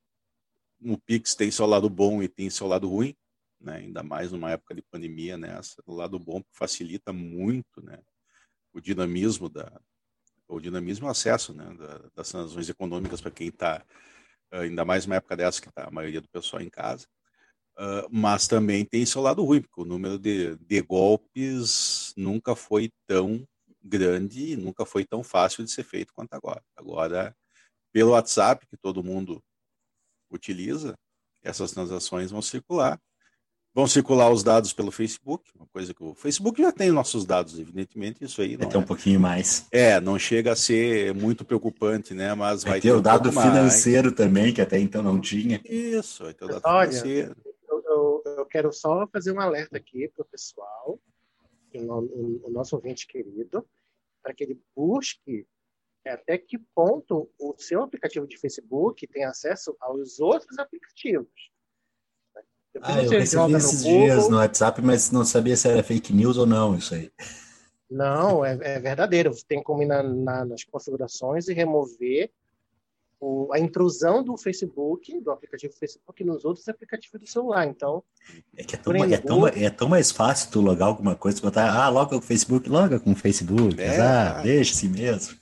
o 0.81 0.97
Pix 0.97 1.35
tem 1.35 1.51
seu 1.51 1.65
lado 1.65 1.89
bom 1.89 2.23
e 2.23 2.29
tem 2.29 2.49
seu 2.49 2.67
lado 2.67 2.87
ruim, 2.87 3.15
né? 3.59 3.77
ainda 3.77 4.01
mais 4.01 4.31
numa 4.31 4.51
época 4.51 4.73
de 4.73 4.81
pandemia, 4.81 5.37
né? 5.37 5.59
o 5.85 5.93
lado 5.93 6.17
bom 6.17 6.41
facilita 6.51 7.11
muito 7.11 7.81
né? 7.83 7.99
o 8.73 8.79
dinamismo 8.79 9.49
da 9.49 9.69
o 10.47 10.59
dinamismo 10.59 11.05
e 11.05 11.07
o 11.07 11.11
acesso 11.11 11.53
né? 11.53 11.73
Da, 11.75 11.97
das 12.15 12.29
transações 12.29 12.67
econômicas 12.69 13.21
para 13.21 13.31
quem 13.31 13.47
está 13.47 13.85
ainda 14.51 14.83
mais 14.83 15.05
numa 15.05 15.15
época 15.15 15.35
dessa 15.35 15.61
que 15.61 15.69
está 15.69 15.87
a 15.87 15.91
maioria 15.91 16.21
do 16.21 16.27
pessoal 16.29 16.61
em 16.61 16.69
casa, 16.69 17.07
uh, 17.81 18.07
mas 18.11 18.47
também 18.47 18.85
tem 18.85 19.05
seu 19.05 19.21
lado 19.21 19.43
ruim, 19.43 19.61
porque 19.61 19.81
o 19.81 19.85
número 19.85 20.19
de, 20.19 20.55
de 20.57 20.81
golpes 20.81 22.13
nunca 22.15 22.55
foi 22.55 22.91
tão 23.07 23.43
grande, 23.83 24.55
nunca 24.55 24.85
foi 24.85 25.03
tão 25.03 25.23
fácil 25.23 25.63
de 25.63 25.71
ser 25.71 25.83
feito 25.83 26.13
quanto 26.13 26.33
agora. 26.33 26.61
Agora, 26.75 27.35
pelo 27.91 28.11
WhatsApp, 28.11 28.67
que 28.67 28.77
todo 28.77 29.03
mundo 29.03 29.43
utiliza, 30.29 30.93
essas 31.43 31.71
transações 31.71 32.29
vão 32.31 32.41
circular. 32.41 32.99
Vão 33.73 33.87
circular 33.87 34.29
os 34.29 34.43
dados 34.43 34.73
pelo 34.73 34.91
Facebook, 34.91 35.49
uma 35.55 35.65
coisa 35.67 35.93
que 35.93 36.03
o 36.03 36.13
Facebook 36.13 36.61
já 36.61 36.73
tem 36.73 36.91
nossos 36.91 37.25
dados, 37.25 37.57
evidentemente, 37.57 38.21
isso 38.21 38.41
aí 38.41 38.51
não. 38.51 38.59
Vai 38.59 38.67
ter 38.67 38.77
um 38.77 38.81
é, 38.81 38.85
pouquinho 38.85 39.19
mais. 39.19 39.65
É, 39.71 40.01
não 40.01 40.19
chega 40.19 40.51
a 40.51 40.55
ser 40.57 41.13
muito 41.13 41.45
preocupante, 41.45 42.13
né? 42.13 42.33
Mas 42.33 42.63
vai, 42.63 42.73
vai 42.73 42.81
ter, 42.81 42.89
ter, 42.89 42.93
o 42.93 42.99
um 42.99 43.01
dado 43.01 43.31
financeiro 43.31 44.07
mais. 44.07 44.17
também, 44.17 44.53
que 44.53 44.59
até 44.59 44.77
então 44.77 45.01
não 45.01 45.21
tinha. 45.21 45.61
Isso, 45.63 46.25
vai 46.25 46.33
ter 46.33 46.43
o 46.43 46.47
dado 46.49 46.61
Olha, 46.65 46.89
financeiro. 46.89 47.35
Eu, 47.91 48.23
eu, 48.37 48.45
quero 48.45 48.71
só 48.71 49.07
fazer 49.07 49.31
um 49.31 49.39
alerta 49.39 49.77
aqui 49.77 50.07
para 50.09 50.23
o 50.23 50.25
pessoal, 50.25 50.99
o, 51.73 52.47
o 52.47 52.51
nosso 52.51 52.75
ouvinte 52.75 53.07
querido, 53.07 53.67
para 54.21 54.33
que 54.33 54.43
ele 54.43 54.61
busque 54.75 55.47
até 56.05 56.37
que 56.37 56.57
ponto 56.73 57.29
o 57.39 57.55
seu 57.57 57.83
aplicativo 57.83 58.27
de 58.27 58.37
Facebook 58.37 59.05
tem 59.07 59.23
acesso 59.23 59.75
aos 59.79 60.19
outros 60.19 60.57
aplicativos. 60.57 61.51
Depois 62.73 62.95
ah, 62.95 63.03
eu 63.03 63.09
recebi 63.19 63.53
esses 63.53 63.83
no 63.83 63.89
dias 63.89 64.29
no 64.29 64.37
WhatsApp, 64.37 64.81
mas 64.81 65.11
não 65.11 65.25
sabia 65.25 65.57
se 65.57 65.67
era 65.67 65.83
fake 65.83 66.13
news 66.13 66.37
ou 66.37 66.45
não 66.45 66.75
isso 66.75 66.95
aí. 66.95 67.11
Não, 67.89 68.45
é, 68.45 68.57
é 68.61 68.79
verdadeiro. 68.79 69.33
Você 69.33 69.43
tem 69.45 69.61
como 69.61 69.83
ir 69.83 69.87
na, 69.87 70.01
na, 70.01 70.45
nas 70.45 70.63
configurações 70.63 71.49
e 71.49 71.53
remover 71.53 72.31
o, 73.21 73.53
a 73.53 73.59
intrusão 73.59 74.23
do 74.23 74.35
Facebook, 74.35 75.21
do 75.21 75.31
aplicativo 75.31 75.73
Facebook, 75.73 76.23
nos 76.23 76.43
outros 76.43 76.67
aplicativos 76.67 77.21
do 77.21 77.27
celular. 77.27 77.67
Então. 77.67 78.03
É 78.57 78.63
que 78.63 78.75
é 78.75 78.79
tão, 78.79 78.95
é 78.95 79.17
tão, 79.17 79.47
é 79.47 79.69
tão 79.69 79.87
mais 79.87 80.11
fácil 80.11 80.51
tu 80.51 80.59
logar 80.59 80.87
alguma 80.87 81.15
coisa, 81.15 81.39
botar, 81.39 81.71
ah, 81.71 81.87
loga 81.87 82.09
com 82.09 82.17
o 82.17 82.21
Facebook, 82.21 82.67
loga 82.67 82.99
com 82.99 83.11
o 83.11 83.15
Facebook. 83.15 83.79
É, 83.79 84.01
ah, 84.01 84.41
deixa 84.41 84.73
assim 84.73 84.89
mesmo. 84.89 85.39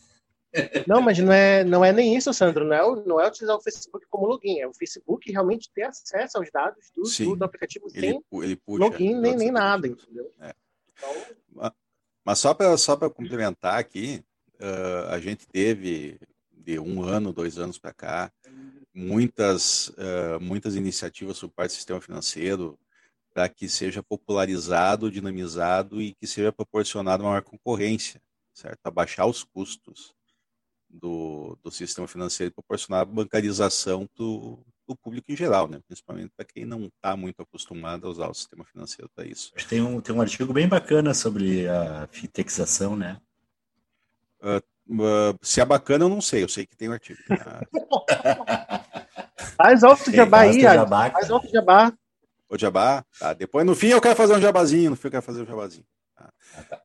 Não, 0.88 1.00
mas 1.00 1.20
não 1.20 1.32
é, 1.32 1.64
não 1.64 1.86
é 1.86 1.94
nem 1.94 2.18
isso, 2.18 2.34
Sandro. 2.34 2.66
Não 2.66 2.76
é, 2.76 3.06
não 3.06 3.22
é 3.22 3.28
utilizar 3.28 3.56
o 3.56 3.62
Facebook 3.62 4.08
como 4.10 4.26
login. 4.26 4.60
É 4.60 4.68
o 4.68 4.74
Facebook 4.74 5.32
realmente 5.32 5.70
ter 5.72 5.84
acesso 5.84 6.40
aos 6.40 6.50
dados 6.52 6.90
do, 6.96 7.06
Sim, 7.06 7.38
do, 7.38 7.46
aplicativo 7.46 7.86
ele, 7.94 8.08
sem 8.08 8.24
ele 8.42 8.56
puxa, 8.56 8.84
login 8.84 9.14
nem, 9.14 9.36
nem 9.36 9.52
nada, 9.52 9.88
entendeu? 9.88 10.32
É. 10.42 10.52
Então... 10.92 11.72
Mas 12.26 12.40
só 12.40 12.56
para 12.56 12.76
só 12.78 12.98
complementar 12.98 13.78
aqui, 13.80 14.24
uh, 14.60 15.10
a 15.10 15.20
gente 15.20 15.48
teve 15.48 16.20
de 16.70 16.80
um 16.80 17.02
ano, 17.04 17.34
dois 17.34 17.58
anos 17.58 17.80
para 17.80 17.92
cá, 17.94 18.32
muitas, 18.94 19.90
uh, 19.90 20.40
muitas 20.40 20.76
iniciativas 20.76 21.40
por 21.40 21.50
parte 21.50 21.72
do 21.72 21.76
sistema 21.76 22.00
financeiro 22.00 22.78
para 23.34 23.50
que 23.50 23.68
seja 23.68 24.04
popularizado, 24.04 25.10
dinamizado 25.10 26.02
e 26.02 26.14
que 26.14 26.28
seja 26.28 26.52
proporcionado 26.52 27.24
uma 27.24 27.32
maior 27.32 27.42
concorrência, 27.42 28.22
certo? 28.54 28.80
Abaixar 28.86 29.26
os 29.28 29.44
custos 29.44 30.14
do, 30.88 31.58
do 31.64 31.72
sistema 31.72 32.08
financeiro 32.08 32.52
e 32.52 32.54
proporcionar 32.54 33.06
bancarização 33.06 34.08
do, 34.16 34.60
público 35.04 35.32
em 35.32 35.36
geral, 35.36 35.68
né? 35.68 35.80
principalmente 35.88 36.32
para 36.36 36.46
quem 36.46 36.66
não 36.66 36.86
está 36.86 37.16
muito 37.16 37.42
acostumado 37.42 38.08
a 38.08 38.10
usar 38.10 38.28
o 38.28 38.34
sistema 38.34 38.66
financeiro 38.66 39.10
para 39.16 39.26
isso. 39.26 39.54
Tem 39.68 39.82
um, 39.82 40.02
tem 40.02 40.16
um 40.16 40.22
artigo 40.22 40.52
bem 40.52 40.68
bacana 40.68 41.14
sobre 41.14 41.68
a 41.68 42.08
fitexização, 42.12 42.96
né? 42.96 43.22
Uh, 44.42 44.62
uh, 44.90 45.38
se 45.42 45.62
é 45.62 45.66
bacana, 45.66 46.06
eu 46.06 46.10
não 46.10 46.22
sei, 46.22 46.44
eu 46.44 46.50
sei 46.50 46.66
que 46.66 46.76
tem 46.76 46.90
um 46.90 46.94
artigo. 46.94 47.20
Faz 49.56 49.84
outro 49.84 50.12
jabá 50.12 50.42
aí, 50.42 50.62
faz 51.12 51.30
outro 51.30 51.50
jabá. 51.50 51.94
O 52.50 52.58
jabá? 52.58 53.06
Tá, 53.20 53.34
depois 53.34 53.66
no 53.66 53.76
fim 53.76 53.88
eu 53.88 54.02
quero 54.02 54.16
fazer 54.16 54.34
um 54.34 54.42
jabazinho, 54.42 54.92
no 54.92 54.96
fim 54.96 55.08
eu 55.08 55.12
quero 55.12 55.24
fazer 55.24 55.42
um 55.42 55.46
jabazinho. 55.46 55.86
Tá? 56.16 56.32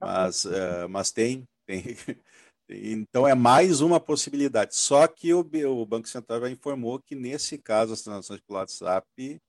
Mas, 0.00 0.44
uh, 0.44 0.88
mas 0.88 1.12
tem, 1.12 1.46
tem 1.64 1.82
Então 2.68 3.28
é 3.28 3.34
mais 3.34 3.80
uma 3.80 4.00
possibilidade. 4.00 4.74
Só 4.74 5.06
que 5.06 5.34
o, 5.34 5.40
o 5.40 5.86
Banco 5.86 6.08
Central 6.08 6.40
já 6.40 6.50
informou 6.50 7.00
que 7.00 7.14
nesse 7.14 7.58
caso 7.58 7.92
as 7.92 8.02
transações 8.02 8.40
pelo 8.40 8.58
WhatsApp 8.58 9.40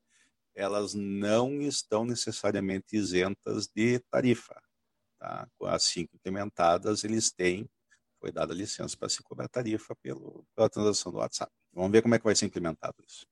elas 0.54 0.94
não 0.94 1.62
estão 1.62 2.06
necessariamente 2.06 2.96
isentas 2.96 3.68
de 3.68 4.00
tarifa. 4.10 4.62
Tá? 5.20 5.48
Assim 5.64 6.06
que 6.06 6.16
implementadas, 6.16 7.04
eles 7.04 7.32
têm, 7.32 7.68
foi 8.26 8.32
dada 8.32 8.56
licença 8.56 8.98
para 8.98 9.08
se 9.08 9.22
cobrar 9.22 9.48
tarifa 9.48 9.96
pelo, 10.02 10.44
pela 10.56 10.68
transação 10.68 11.12
do 11.12 11.20
WhatsApp. 11.20 11.52
Vamos 11.72 11.92
ver 11.92 12.02
como 12.02 12.16
é 12.16 12.18
que 12.18 12.24
vai 12.24 12.36
ser 12.36 12.48
implementado 12.48 12.96
isso. 13.08 13.28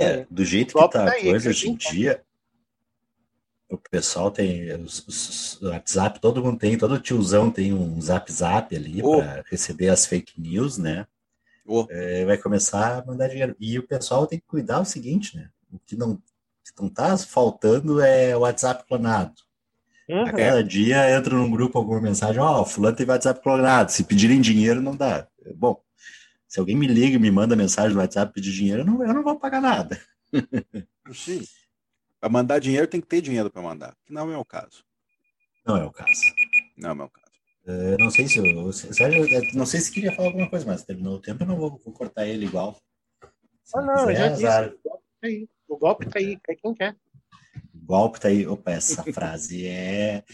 É, 0.00 0.26
do 0.28 0.44
jeito 0.44 0.76
que 0.76 0.84
está 0.84 1.04
a 1.04 1.20
coisa 1.20 1.48
hoje 1.48 1.68
em 1.68 1.76
dia, 1.76 2.24
o 3.68 3.78
pessoal 3.78 4.32
tem 4.32 4.72
os, 4.72 5.06
os, 5.06 5.62
o 5.62 5.68
WhatsApp, 5.68 6.20
todo 6.20 6.42
mundo 6.42 6.58
tem, 6.58 6.76
todo 6.76 6.98
tiozão 6.98 7.48
tem 7.48 7.72
um 7.72 8.00
zap 8.00 8.32
zap 8.32 8.74
ali 8.74 9.00
oh. 9.04 9.18
para 9.18 9.44
receber 9.48 9.88
as 9.88 10.04
fake 10.04 10.40
news, 10.40 10.76
né? 10.76 11.06
Oh. 11.64 11.86
É, 11.88 12.24
vai 12.24 12.36
começar 12.36 12.98
a 12.98 13.06
mandar 13.06 13.28
dinheiro. 13.28 13.54
E 13.60 13.78
o 13.78 13.86
pessoal 13.86 14.26
tem 14.26 14.40
que 14.40 14.46
cuidar 14.46 14.80
o 14.80 14.84
seguinte, 14.84 15.36
né? 15.36 15.48
O 15.70 15.78
que 15.78 15.94
não, 15.94 16.16
que 16.16 16.82
não 16.82 16.88
tá 16.88 17.16
faltando 17.16 18.00
é 18.00 18.36
o 18.36 18.40
WhatsApp 18.40 18.84
clonado. 18.84 19.45
Uhum. 20.08 20.22
A 20.22 20.32
cada 20.32 20.62
dia 20.62 21.10
entra 21.16 21.34
num 21.34 21.50
grupo 21.50 21.78
alguma 21.78 22.00
mensagem, 22.00 22.40
ó, 22.40 22.60
oh, 22.60 22.64
fulano 22.64 22.96
tem 22.96 23.06
WhatsApp 23.06 23.42
clonado, 23.42 23.90
se 23.90 24.04
pedirem 24.04 24.40
dinheiro 24.40 24.80
não 24.80 24.94
dá. 24.94 25.26
Bom, 25.56 25.82
se 26.46 26.60
alguém 26.60 26.76
me 26.76 26.86
liga 26.86 27.16
e 27.16 27.18
me 27.18 27.30
manda 27.30 27.56
mensagem 27.56 27.92
no 27.92 28.00
WhatsApp 28.00 28.32
pedir 28.32 28.52
dinheiro, 28.52 28.82
eu 28.82 28.84
não, 28.84 29.02
eu 29.04 29.12
não 29.12 29.22
vou 29.22 29.38
pagar 29.38 29.60
nada. 29.60 30.00
Sim. 31.12 31.42
Para 32.20 32.30
mandar 32.30 32.60
dinheiro 32.60 32.86
tem 32.86 33.00
que 33.00 33.06
ter 33.06 33.20
dinheiro 33.20 33.50
para 33.50 33.62
mandar, 33.62 33.96
que 34.04 34.12
não 34.12 34.32
é 34.32 34.38
o 34.38 34.44
caso. 34.44 34.84
Não 35.66 35.76
é 35.76 35.84
o 35.84 35.90
caso. 35.90 36.20
Não 36.76 36.90
é 36.90 37.04
o 37.04 37.08
caso. 37.08 37.26
Uh, 37.66 37.96
não 37.98 38.10
sei 38.10 38.28
se 38.28 38.38
eu, 38.38 38.72
Sérgio, 38.72 39.26
não 39.54 39.66
sei 39.66 39.80
se 39.80 39.90
queria 39.90 40.14
falar 40.14 40.28
alguma 40.28 40.48
coisa, 40.48 40.64
mas 40.64 40.84
terminou 40.84 41.16
o 41.16 41.20
tempo, 41.20 41.42
eu 41.42 41.48
não 41.48 41.56
vou, 41.56 41.80
vou 41.84 41.92
cortar 41.92 42.24
ele 42.24 42.46
igual. 42.46 42.80
Se 43.64 43.76
ah, 43.76 43.82
não, 43.82 44.14
já 44.14 44.28
disse. 44.28 44.78
O 44.84 44.86
golpe 44.86 45.06
tá 45.20 45.26
aí. 45.26 45.48
O 45.68 45.76
golpe 45.76 46.06
tá 46.06 46.18
aí, 46.20 46.38
quem 46.62 46.74
quer. 46.74 46.96
Golpe 47.86 48.20
tá 48.20 48.28
aí. 48.28 48.46
Opa, 48.46 48.72
essa 48.72 49.02
frase 49.04 49.66
é. 49.66 50.24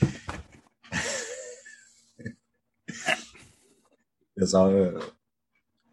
Pessoal, 4.34 4.70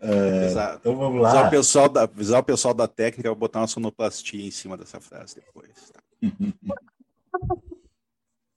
Uh, 0.02 0.78
então 0.80 0.96
vamos 0.96 1.22
lá. 1.22 1.30
Avisar 1.30 1.48
o, 1.48 1.50
pessoal 1.50 1.90
da, 1.90 2.04
avisar 2.04 2.40
o 2.40 2.44
pessoal 2.44 2.74
da 2.74 2.88
técnica, 2.88 3.28
eu 3.28 3.34
vou 3.34 3.40
botar 3.42 3.60
uma 3.60 3.68
sonoplastia 3.68 4.48
em 4.48 4.52
cima 4.52 4.78
dessa 4.78 5.02
frase 5.02 5.36
depois. 5.36 5.92
Tá? 5.92 6.00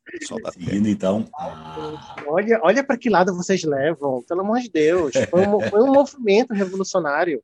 pessoal 0.07 0.41
da 0.41 0.53
Seguindo, 0.53 0.89
então. 0.89 1.29
Olha, 2.27 2.61
olha 2.63 2.85
para 2.85 2.97
que 2.97 3.11
lado 3.11 3.35
vocês 3.35 3.65
levam, 3.65 4.23
pelo 4.23 4.43
amor 4.43 4.61
de 4.61 4.71
Deus. 4.71 5.15
Foi 5.31 5.45
um, 5.45 5.61
foi 5.69 5.81
um 5.81 5.93
movimento 5.93 6.55
revolucionário. 6.55 7.43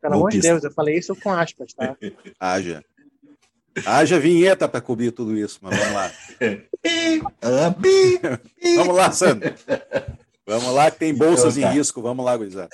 Pelo 0.00 0.14
amor 0.14 0.30
de 0.30 0.40
Deus, 0.40 0.62
eu 0.62 0.70
falei 0.70 0.96
isso 0.98 1.16
com 1.16 1.32
aspas, 1.32 1.72
tá? 1.72 1.96
Haja. 2.38 2.84
Haja 3.84 4.18
vinheta 4.18 4.68
para 4.68 4.80
cobrir 4.80 5.10
tudo 5.10 5.36
isso, 5.36 5.58
mas 5.62 5.78
vamos 5.78 5.94
lá. 5.94 6.12
vamos 8.76 8.96
lá, 8.96 9.10
Sandro. 9.10 9.52
Vamos 10.46 10.74
lá, 10.74 10.90
que 10.90 10.98
tem 10.98 11.10
então 11.10 11.26
bolsas 11.26 11.56
então, 11.56 11.68
tá. 11.68 11.74
em 11.74 11.78
risco. 11.78 12.02
Vamos 12.02 12.24
lá, 12.24 12.36
gurizada. 12.36 12.68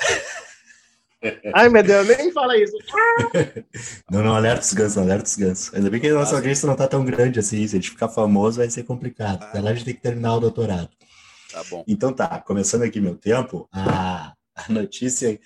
Ai, 1.54 1.68
meu 1.68 1.82
Deus, 1.82 2.08
nem 2.08 2.32
fala 2.32 2.56
isso. 2.56 2.76
Não, 4.10 4.22
não, 4.22 4.34
alerta 4.34 4.62
os 4.62 4.72
gansos, 4.72 4.98
alerta 4.98 5.24
os 5.24 5.36
gansos. 5.36 5.74
Ainda 5.74 5.90
bem 5.90 6.00
que 6.00 6.08
a 6.08 6.14
nossa 6.14 6.34
ah, 6.34 6.38
audiência 6.38 6.66
não 6.66 6.74
tá 6.74 6.88
tão 6.88 7.04
grande 7.04 7.38
assim. 7.38 7.66
Se 7.66 7.76
a 7.76 7.78
gente 7.78 7.90
ficar 7.90 8.08
famoso, 8.08 8.58
vai 8.58 8.70
ser 8.70 8.84
complicado. 8.84 9.42
Até 9.42 9.60
lá 9.60 9.70
a 9.70 9.74
gente 9.74 9.84
tem 9.84 9.94
que 9.94 10.00
terminar 10.00 10.34
o 10.34 10.40
doutorado. 10.40 10.88
Tá 11.52 11.62
bom. 11.64 11.84
Então 11.86 12.12
tá, 12.12 12.40
começando 12.40 12.82
aqui 12.82 13.00
meu 13.00 13.16
tempo, 13.16 13.68
a, 13.70 14.32
a 14.54 14.72
notícia, 14.72 15.38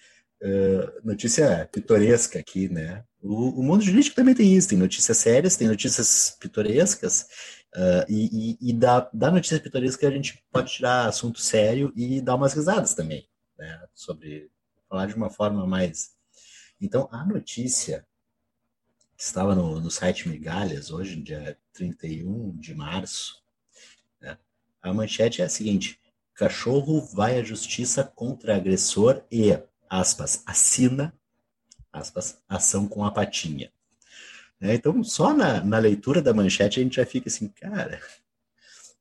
uh, 0.42 1.06
notícia 1.06 1.68
pitoresca 1.72 2.38
aqui, 2.38 2.68
né? 2.68 3.02
O, 3.26 3.60
o, 3.60 3.62
mundo 3.62 3.82
jurídico 3.82 4.14
também 4.14 4.34
tem 4.34 4.54
isso, 4.54 4.68
tem 4.68 4.78
notícias 4.78 5.16
sérias, 5.16 5.56
tem 5.56 5.66
notícias 5.66 6.36
pitorescas, 6.38 7.26
Uh, 7.74 8.06
e, 8.08 8.52
e, 8.60 8.70
e 8.70 8.72
da, 8.72 9.10
da, 9.12 9.32
notícia 9.32 9.58
pitoresca 9.58 10.06
a 10.06 10.10
gente 10.10 10.40
pode 10.52 10.72
tirar 10.72 11.08
assunto 11.08 11.40
sério 11.40 11.92
e 11.96 12.20
dar 12.20 12.36
umas 12.36 12.54
risadas 12.54 12.94
também, 12.94 13.28
né? 13.58 13.84
Sobre 13.92 14.48
falar 14.88 15.06
de 15.06 15.16
uma 15.16 15.28
forma 15.28 15.66
mais. 15.66 16.12
Então, 16.80 17.08
a 17.10 17.24
notícia 17.24 18.06
que 19.16 19.24
estava 19.24 19.56
no, 19.56 19.80
no 19.80 19.90
site 19.90 20.28
Migalhas, 20.28 20.92
hoje, 20.92 21.20
dia 21.20 21.58
31 21.72 22.56
de 22.58 22.76
março, 22.76 23.42
né? 24.20 24.38
a 24.80 24.94
manchete 24.94 25.42
é 25.42 25.44
a 25.44 25.48
seguinte: 25.48 26.00
cachorro 26.32 27.00
vai 27.00 27.40
à 27.40 27.42
justiça 27.42 28.04
contra 28.04 28.54
agressor 28.54 29.24
e, 29.32 29.50
aspas, 29.90 30.44
assina, 30.46 31.12
aspas, 31.94 32.42
ação 32.48 32.88
com 32.88 33.04
a 33.04 33.10
patinha. 33.10 33.72
Né? 34.60 34.74
Então, 34.74 35.02
só 35.04 35.32
na, 35.32 35.62
na, 35.62 35.78
leitura 35.78 36.20
da 36.20 36.34
manchete 36.34 36.80
a 36.80 36.82
gente 36.82 36.96
já 36.96 37.06
fica 37.06 37.28
assim, 37.28 37.48
cara, 37.48 38.00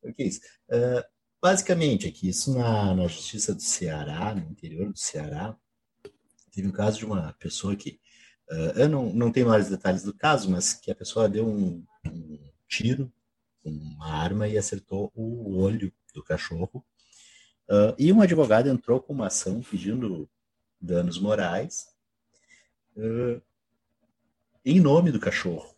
o 0.04 0.14
que 0.14 0.24
é 0.24 0.28
isso? 0.28 0.42
Uh, 0.70 1.04
basicamente, 1.42 2.08
aqui, 2.08 2.30
isso 2.30 2.54
na, 2.54 2.94
na 2.94 3.08
Justiça 3.08 3.54
do 3.54 3.62
Ceará, 3.62 4.36
no 4.36 4.52
interior 4.52 4.92
do 4.92 5.00
Ceará, 5.00 5.56
teve 6.52 6.68
um 6.68 6.72
caso 6.72 7.00
de 7.00 7.06
uma 7.06 7.34
pessoa 7.34 7.76
que, 7.76 8.00
uh, 8.52 8.80
eu 8.80 8.90
não, 8.90 9.12
não 9.12 9.32
tenho 9.32 9.48
mais 9.48 9.70
detalhes 9.70 10.04
do 10.04 10.14
caso, 10.14 10.50
mas 10.50 10.74
que 10.74 10.92
a 10.92 10.96
pessoa 10.96 11.28
deu 11.28 11.48
um, 11.48 11.84
um 12.06 12.40
tiro 12.68 13.12
com 13.64 13.70
uma 13.70 14.08
arma 14.08 14.48
e 14.48 14.58
acertou 14.58 15.12
o 15.16 15.58
olho 15.58 15.92
do 16.14 16.24
cachorro. 16.24 16.86
Uh, 17.68 17.96
e 17.98 18.12
um 18.12 18.22
advogado 18.22 18.70
entrou 18.70 19.00
com 19.00 19.14
uma 19.14 19.28
ação 19.28 19.62
pedindo 19.62 20.30
danos 20.80 21.18
morais. 21.18 21.93
Uh, 22.96 23.42
em 24.66 24.80
nome 24.80 25.12
do 25.12 25.20
cachorro. 25.20 25.76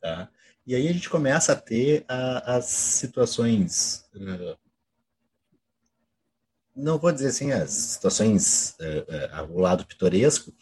Tá? 0.00 0.30
E 0.66 0.74
aí 0.74 0.88
a 0.88 0.92
gente 0.92 1.10
começa 1.10 1.52
a 1.52 1.56
ter 1.56 2.04
a, 2.08 2.56
as 2.56 2.66
situações. 2.66 4.04
Uh, 4.14 4.56
não 6.74 6.98
vou 6.98 7.12
dizer 7.12 7.28
assim, 7.28 7.52
as 7.52 7.70
situações 7.70 8.76
uh, 8.80 9.44
uh, 9.44 9.52
o 9.52 9.60
lado 9.60 9.86
pitoresco, 9.86 10.54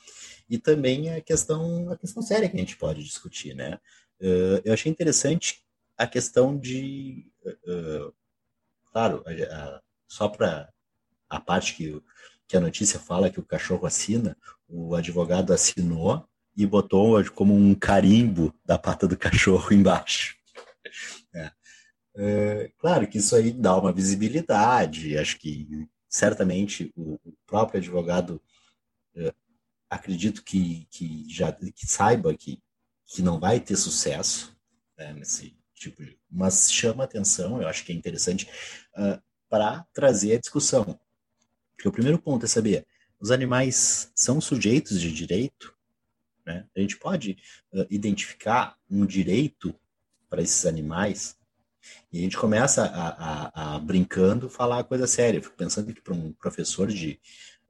e 0.48 0.58
também 0.58 1.14
a 1.14 1.20
questão, 1.20 1.90
a 1.90 1.96
questão 1.96 2.22
séria 2.22 2.48
que 2.48 2.56
a 2.56 2.60
gente 2.60 2.76
pode 2.76 3.04
discutir. 3.04 3.54
Né? 3.54 3.78
Uh, 4.20 4.60
eu 4.64 4.72
achei 4.72 4.90
interessante 4.90 5.62
a 5.96 6.06
questão 6.06 6.58
de. 6.58 7.30
claro, 8.90 9.22
a, 9.26 9.54
a, 9.54 9.82
só 10.08 10.28
para 10.28 10.72
a 11.28 11.38
parte 11.40 11.74
que, 11.74 12.02
que 12.50 12.56
a 12.56 12.60
notícia 12.60 12.98
fala 12.98 13.30
que 13.30 13.38
o 13.38 13.44
cachorro 13.44 13.86
assina, 13.86 14.36
o 14.66 14.96
advogado 14.96 15.52
assinou 15.52 16.28
e 16.56 16.66
botou 16.66 17.24
como 17.30 17.54
um 17.54 17.76
carimbo 17.76 18.52
da 18.64 18.76
pata 18.76 19.06
do 19.06 19.16
cachorro 19.16 19.70
embaixo. 19.72 20.34
É. 21.32 21.52
É, 22.16 22.72
claro 22.76 23.06
que 23.06 23.18
isso 23.18 23.36
aí 23.36 23.52
dá 23.52 23.76
uma 23.76 23.92
visibilidade, 23.92 25.16
acho 25.16 25.38
que 25.38 25.88
certamente 26.08 26.92
o, 26.96 27.20
o 27.24 27.32
próprio 27.46 27.78
advogado 27.78 28.42
é, 29.14 29.32
acredito 29.88 30.42
que, 30.42 30.88
que 30.90 31.24
já 31.32 31.52
que 31.52 31.86
saiba 31.86 32.34
que, 32.34 32.60
que 33.06 33.22
não 33.22 33.38
vai 33.38 33.60
ter 33.60 33.76
sucesso 33.76 34.58
né, 34.98 35.12
nesse 35.12 35.56
tipo 35.72 36.02
de. 36.04 36.18
Mas 36.28 36.72
chama 36.72 37.04
atenção, 37.04 37.62
eu 37.62 37.68
acho 37.68 37.84
que 37.84 37.92
é 37.92 37.94
interessante 37.94 38.48
uh, 38.96 39.22
para 39.48 39.86
trazer 39.92 40.34
a 40.34 40.40
discussão. 40.40 40.98
Porque 41.80 41.88
o 41.88 41.92
primeiro 41.92 42.18
ponto 42.18 42.44
é 42.44 42.48
saber: 42.48 42.86
os 43.18 43.30
animais 43.30 44.12
são 44.14 44.38
sujeitos 44.38 45.00
de 45.00 45.10
direito? 45.10 45.74
Né? 46.44 46.66
A 46.76 46.80
gente 46.80 46.98
pode 46.98 47.38
uh, 47.72 47.86
identificar 47.88 48.76
um 48.88 49.06
direito 49.06 49.74
para 50.28 50.42
esses 50.42 50.66
animais 50.66 51.36
e 52.12 52.18
a 52.18 52.20
gente 52.22 52.36
começa 52.36 52.84
a, 52.84 53.08
a, 53.08 53.76
a 53.76 53.78
brincando 53.78 54.50
falar 54.50 54.84
coisa 54.84 55.06
séria. 55.06 55.38
Eu 55.38 55.42
fico 55.42 55.56
pensando 55.56 55.92
que 55.94 56.02
para 56.02 56.12
um 56.12 56.32
professor 56.34 56.86
de, 56.88 57.18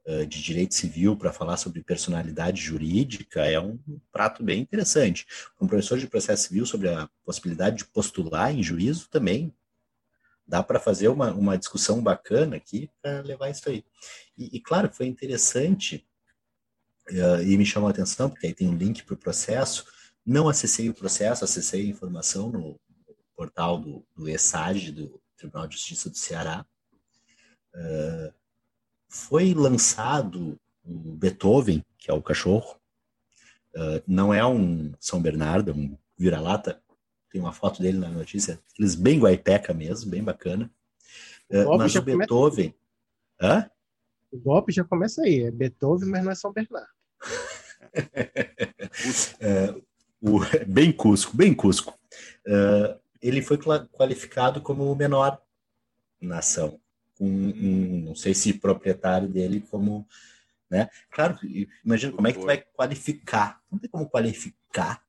uh, 0.05 0.25
de 0.25 0.43
direito 0.43 0.75
civil 0.75 1.15
para 1.15 1.31
falar 1.31 1.55
sobre 1.55 1.81
personalidade 1.81 2.61
jurídica 2.61 3.45
é 3.45 3.57
um 3.57 3.79
prato 4.11 4.43
bem 4.43 4.59
interessante. 4.59 5.25
Um 5.59 5.67
professor 5.67 5.97
de 5.97 6.07
processo 6.07 6.49
civil 6.49 6.65
sobre 6.65 6.89
a 6.89 7.09
possibilidade 7.23 7.77
de 7.77 7.85
postular 7.85 8.53
em 8.53 8.61
juízo 8.61 9.07
também 9.09 9.55
dá 10.51 10.61
para 10.61 10.81
fazer 10.81 11.07
uma, 11.07 11.31
uma 11.31 11.57
discussão 11.57 12.03
bacana 12.03 12.57
aqui 12.57 12.89
para 13.01 13.21
levar 13.21 13.49
isso 13.49 13.69
aí. 13.69 13.85
E, 14.37 14.57
e 14.57 14.59
claro, 14.59 14.91
foi 14.91 15.05
interessante 15.05 16.05
uh, 17.09 17.41
e 17.41 17.57
me 17.57 17.65
chamou 17.65 17.87
a 17.87 17.91
atenção, 17.91 18.29
porque 18.29 18.47
aí 18.47 18.53
tem 18.53 18.67
um 18.67 18.75
link 18.75 19.03
para 19.03 19.13
o 19.13 19.17
processo. 19.17 19.85
Não 20.25 20.49
acessei 20.49 20.89
o 20.89 20.93
processo, 20.93 21.45
acessei 21.45 21.83
a 21.83 21.89
informação 21.89 22.51
no, 22.51 22.77
portal 23.33 23.79
do, 23.79 24.05
do 24.13 24.27
ESAG, 24.27 24.91
do 24.91 25.21
Tribunal 25.37 25.67
de 25.67 25.75
Justiça 25.75 26.09
do 26.09 26.17
Ceará. 26.17 26.65
Uh, 27.73 28.33
foi 29.07 29.53
lançado 29.53 30.59
o 30.83 31.13
Beethoven, 31.13 31.81
que 31.97 32.11
é 32.11 32.13
o 32.13 32.21
cachorro. 32.21 32.77
Uh, 33.73 34.03
não 34.05 34.33
é 34.33 34.45
um 34.45 34.93
São 34.99 35.21
Bernardo, 35.21 35.71
é 35.71 35.73
um 35.73 35.97
vira-lata. 36.17 36.83
Tem 37.31 37.41
uma 37.41 37.53
foto 37.53 37.81
dele 37.81 37.97
na 37.97 38.09
notícia, 38.09 38.59
aqueles 38.73 38.95
bem 38.95 39.19
guaipeca 39.19 39.73
mesmo, 39.73 40.11
bem 40.11 40.23
bacana. 40.23 40.69
golpe 41.49 41.77
mas 41.77 41.91
já 41.91 41.99
o 41.99 42.03
começa- 42.03 42.17
Beethoven. 42.19 42.75
Hã? 43.41 43.69
O 44.31 44.37
golpe 44.39 44.71
já 44.71 44.83
começa 44.83 45.21
aí. 45.23 45.41
É 45.43 45.51
Beethoven, 45.51 46.09
mas 46.09 46.23
não 46.23 46.31
é 46.31 46.35
São 46.35 46.53
Bernardo. 46.53 46.87
o, 50.21 50.39
bem 50.67 50.91
Cusco, 50.91 51.35
bem 51.35 51.53
Cusco. 51.53 51.97
Uh, 52.45 52.99
ele 53.21 53.41
foi 53.41 53.57
qualificado 53.57 54.61
como 54.61 54.91
o 54.91 54.95
menor 54.95 55.41
na 56.19 56.39
ação. 56.39 56.79
Um, 57.19 57.27
um- 57.27 58.01
não 58.05 58.15
sei 58.15 58.33
se 58.33 58.53
proprietário 58.53 59.27
dele 59.27 59.61
como. 59.69 60.07
Né? 60.69 60.89
Claro, 61.11 61.37
imagina 61.83 62.13
como 62.13 62.27
é 62.27 62.31
que 62.33 62.39
tu 62.39 62.45
vai 62.45 62.63
qualificar. 62.73 63.61
Não 63.69 63.77
tem 63.77 63.89
como 63.89 64.09
qualificar 64.09 65.03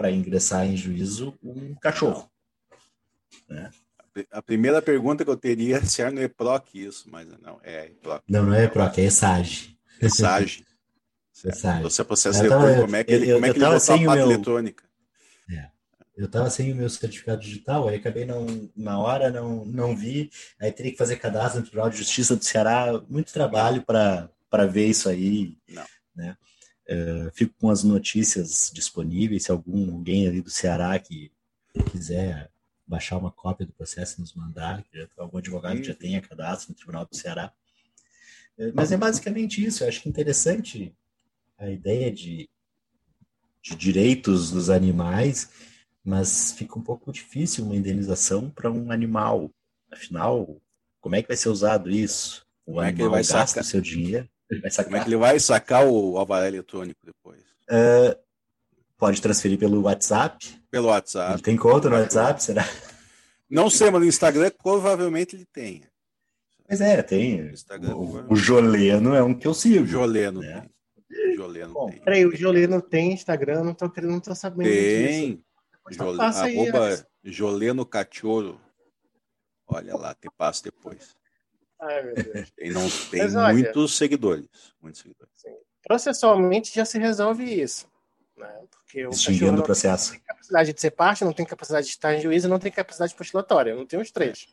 para 0.00 0.10
ingressar 0.10 0.66
em 0.66 0.74
juízo 0.78 1.34
um 1.42 1.74
cachorro. 1.74 2.26
A 4.32 4.40
primeira 4.40 4.80
pergunta 4.80 5.22
que 5.26 5.30
eu 5.30 5.36
teria 5.36 5.76
é 5.76 5.84
se 5.84 6.00
era 6.00 6.10
no 6.10 6.22
EPROC 6.22 6.74
isso, 6.74 7.06
mas 7.10 7.28
não, 7.42 7.60
é 7.62 7.84
EPROC. 7.88 8.22
Não, 8.26 8.46
não 8.46 8.54
é 8.54 8.66
PROC, 8.66 8.98
é 8.98 9.10
SAGE. 9.10 9.76
É 10.00 10.08
SAGE. 10.08 10.64
É 11.44 11.52
SAGE. 11.52 11.82
Você 11.82 12.02
processo 12.02 12.42
Eu 12.42 12.48
tava- 12.48 12.80
como 12.80 12.96
é 12.96 13.04
que 13.04 13.12
ele, 13.12 13.30
eu- 13.30 13.34
como 13.34 13.44
é 13.46 13.50
que 13.50 13.56
ele 13.58 13.64
a 14.12 14.14
meu- 14.14 14.30
eletrônica? 14.30 14.88
Eu 16.16 16.26
estava 16.26 16.50
sem 16.50 16.70
o 16.70 16.76
meu 16.76 16.90
certificado 16.90 17.40
digital, 17.40 17.88
aí 17.88 17.96
acabei 17.96 18.26
não, 18.26 18.44
na 18.76 18.98
hora 18.98 19.30
não, 19.30 19.64
não 19.64 19.96
vi, 19.96 20.30
aí 20.60 20.70
teria 20.70 20.92
que 20.92 20.98
fazer 20.98 21.16
cadastro 21.16 21.60
no 21.60 21.66
Tribunal 21.66 21.88
de 21.88 21.96
Justiça 21.96 22.36
do 22.36 22.44
Ceará, 22.44 23.00
muito 23.08 23.32
trabalho 23.32 23.82
para 23.82 24.66
ver 24.70 24.86
isso 24.86 25.08
aí. 25.08 25.56
Não. 25.68 25.84
Né? 26.14 26.36
Eh, 26.90 27.30
fico 27.32 27.54
com 27.60 27.70
as 27.70 27.84
notícias 27.84 28.70
disponíveis, 28.74 29.44
se 29.44 29.52
algum 29.52 29.92
alguém 29.94 30.26
ali 30.26 30.40
do 30.42 30.50
Ceará 30.50 30.98
que 30.98 31.30
quiser 31.92 32.50
baixar 32.86 33.16
uma 33.16 33.30
cópia 33.30 33.64
do 33.66 33.72
processo 33.72 34.16
e 34.18 34.20
nos 34.20 34.34
mandar, 34.34 34.82
que 34.84 34.98
já- 34.98 35.08
algum 35.18 35.38
advogado 35.38 35.80
que 35.80 35.86
já 35.86 35.92
Uhum. 35.92 35.98
tenha 36.00 36.20
cadastro 36.20 36.70
no 36.70 36.74
Tribunal 36.76 37.06
do 37.06 37.14
Ceará. 37.16 37.52
Eh, 38.58 38.72
Mas 38.74 38.92
é 38.92 38.96
basicamente 38.96 39.64
isso, 39.64 39.82
eu 39.84 39.88
acho 39.88 40.02
que 40.02 40.08
interessante 40.08 40.94
a 41.58 41.70
ideia 41.70 42.10
de, 42.12 42.48
de 43.62 43.76
direitos 43.76 44.50
dos 44.50 44.68
animais, 44.70 45.50
mas 46.04 46.52
fica 46.52 46.78
um 46.78 46.82
pouco 46.82 47.12
difícil 47.12 47.64
uma 47.64 47.76
indenização 47.76 48.50
para 48.50 48.70
um 48.70 48.90
animal. 48.90 49.50
Afinal, 49.90 50.60
como 51.00 51.14
é 51.14 51.22
que 51.22 51.28
vai 51.28 51.36
ser 51.36 51.48
usado 51.48 51.90
isso? 51.90 52.46
O 52.66 52.78
Como 52.78 52.86
é 52.86 52.92
que 52.92 53.02
ele 53.02 53.10
animal 53.10 53.10
vai 53.10 53.22
gasta 53.22 53.60
sacar? 53.60 53.62
o 53.62 53.66
seu 53.66 53.80
dinheiro, 53.80 54.28
ele 54.50 54.60
vai 54.60 54.70
Como 54.70 54.78
é 54.78 54.84
sacar. 54.84 55.02
que 55.04 55.08
ele 55.08 55.16
vai 55.16 55.40
sacar 55.40 55.86
o 55.86 56.18
alvará 56.18 56.46
eletrônico 56.48 57.00
depois? 57.04 57.40
Pode 58.96 59.20
transferir 59.22 59.58
pelo 59.58 59.80
WhatsApp. 59.82 60.46
Pelo 60.70 60.86
Ele 60.86 60.92
WhatsApp. 60.92 61.42
tem 61.42 61.56
conta 61.56 61.88
no 61.88 61.96
WhatsApp, 61.96 62.42
será? 62.42 62.64
Não 63.48 63.70
sei, 63.70 63.90
mas 63.90 64.00
no 64.02 64.06
Instagram 64.06 64.50
provavelmente 64.62 65.34
ele 65.36 65.46
tem. 65.46 65.82
Pois 66.68 66.80
é, 66.80 67.02
tem. 67.02 67.38
Instagram, 67.50 67.96
O, 67.96 68.32
o 68.32 68.36
Joleno 68.36 69.14
é 69.14 69.22
um 69.22 69.34
que 69.34 69.46
eu 69.46 69.50
O 69.52 69.54
sigo. 69.54 69.86
Joleno 69.86 70.40
né? 70.40 70.66
tem. 71.08 71.32
O 71.32 71.36
Joleno 71.36 71.72
Bom, 71.72 71.90
tem. 71.90 72.00
Peraí, 72.00 72.26
o 72.26 72.36
Joleno 72.36 72.80
tem 72.82 73.12
Instagram, 73.12 73.64
não 73.64 73.74
tô, 73.74 73.90
querendo- 73.90 74.10
não 74.12 74.20
tô 74.20 74.34
sabendo 74.34 74.70
disso. 74.70 75.08
Tem. 75.08 75.44
Depois 75.72 75.96
tu 75.96 76.04
Jole, 76.04 76.18
passa 76.18 76.44
aí, 76.44 76.58
arroba 76.68 77.06
Joleno 77.24 77.86
Cachorro. 77.86 78.60
Olha 79.66 79.96
lá, 79.96 80.14
te 80.14 80.28
passo 80.36 80.62
depois. 80.64 81.16
Ai, 81.80 82.02
meu 82.02 82.14
Deus. 82.14 82.50
Tem, 82.56 82.70
não, 82.72 82.90
tem 83.10 83.22
Mas 83.22 83.34
olha- 83.34 83.52
muitos 83.54 83.96
seguidores. 83.96 84.46
Muitos 84.82 85.00
seguidores. 85.00 85.30
Processualmente 85.82 86.74
já 86.74 86.84
se 86.84 86.98
resolve 86.98 87.42
isso. 87.44 87.86
Né? 88.36 88.48
Porque 88.70 89.06
o 89.06 89.10
Extinguindo 89.10 89.52
o 89.52 89.56
não 89.56 89.62
processo. 89.62 90.12
tem 90.12 90.20
capacidade 90.20 90.72
de 90.72 90.80
ser 90.80 90.90
parte, 90.90 91.24
não 91.24 91.32
tem 91.32 91.44
capacidade 91.46 91.86
de 91.86 91.92
estar 91.92 92.14
em 92.14 92.20
juízo, 92.20 92.48
não 92.48 92.58
tem 92.58 92.70
capacidade 92.70 93.14
postulatória. 93.14 93.74
Não 93.74 93.86
tem 93.86 94.00
os 94.00 94.10
três. 94.10 94.46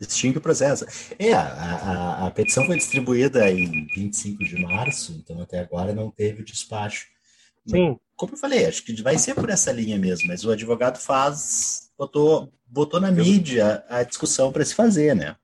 Extingue 0.00 0.38
o 0.38 0.40
processo. 0.40 0.86
É, 1.18 1.32
a, 1.32 1.42
a, 1.42 2.26
a 2.26 2.30
petição 2.30 2.64
foi 2.64 2.76
distribuída 2.76 3.50
em 3.50 3.86
25 3.94 4.44
de 4.44 4.62
março, 4.62 5.12
então 5.12 5.40
até 5.42 5.58
agora 5.58 5.92
não 5.92 6.10
teve 6.10 6.42
o 6.42 6.44
despacho. 6.44 7.06
Sim. 7.66 7.98
Como 8.16 8.32
eu 8.34 8.38
falei, 8.38 8.64
acho 8.64 8.84
que 8.84 9.02
vai 9.02 9.18
ser 9.18 9.34
por 9.34 9.50
essa 9.50 9.72
linha 9.72 9.98
mesmo, 9.98 10.28
mas 10.28 10.44
o 10.44 10.50
advogado 10.52 10.98
faz, 10.98 11.90
botou, 11.98 12.52
botou 12.66 13.00
na 13.00 13.10
mídia 13.10 13.84
a 13.88 14.02
discussão 14.04 14.52
para 14.52 14.64
se 14.64 14.74
fazer, 14.74 15.14
né? 15.16 15.36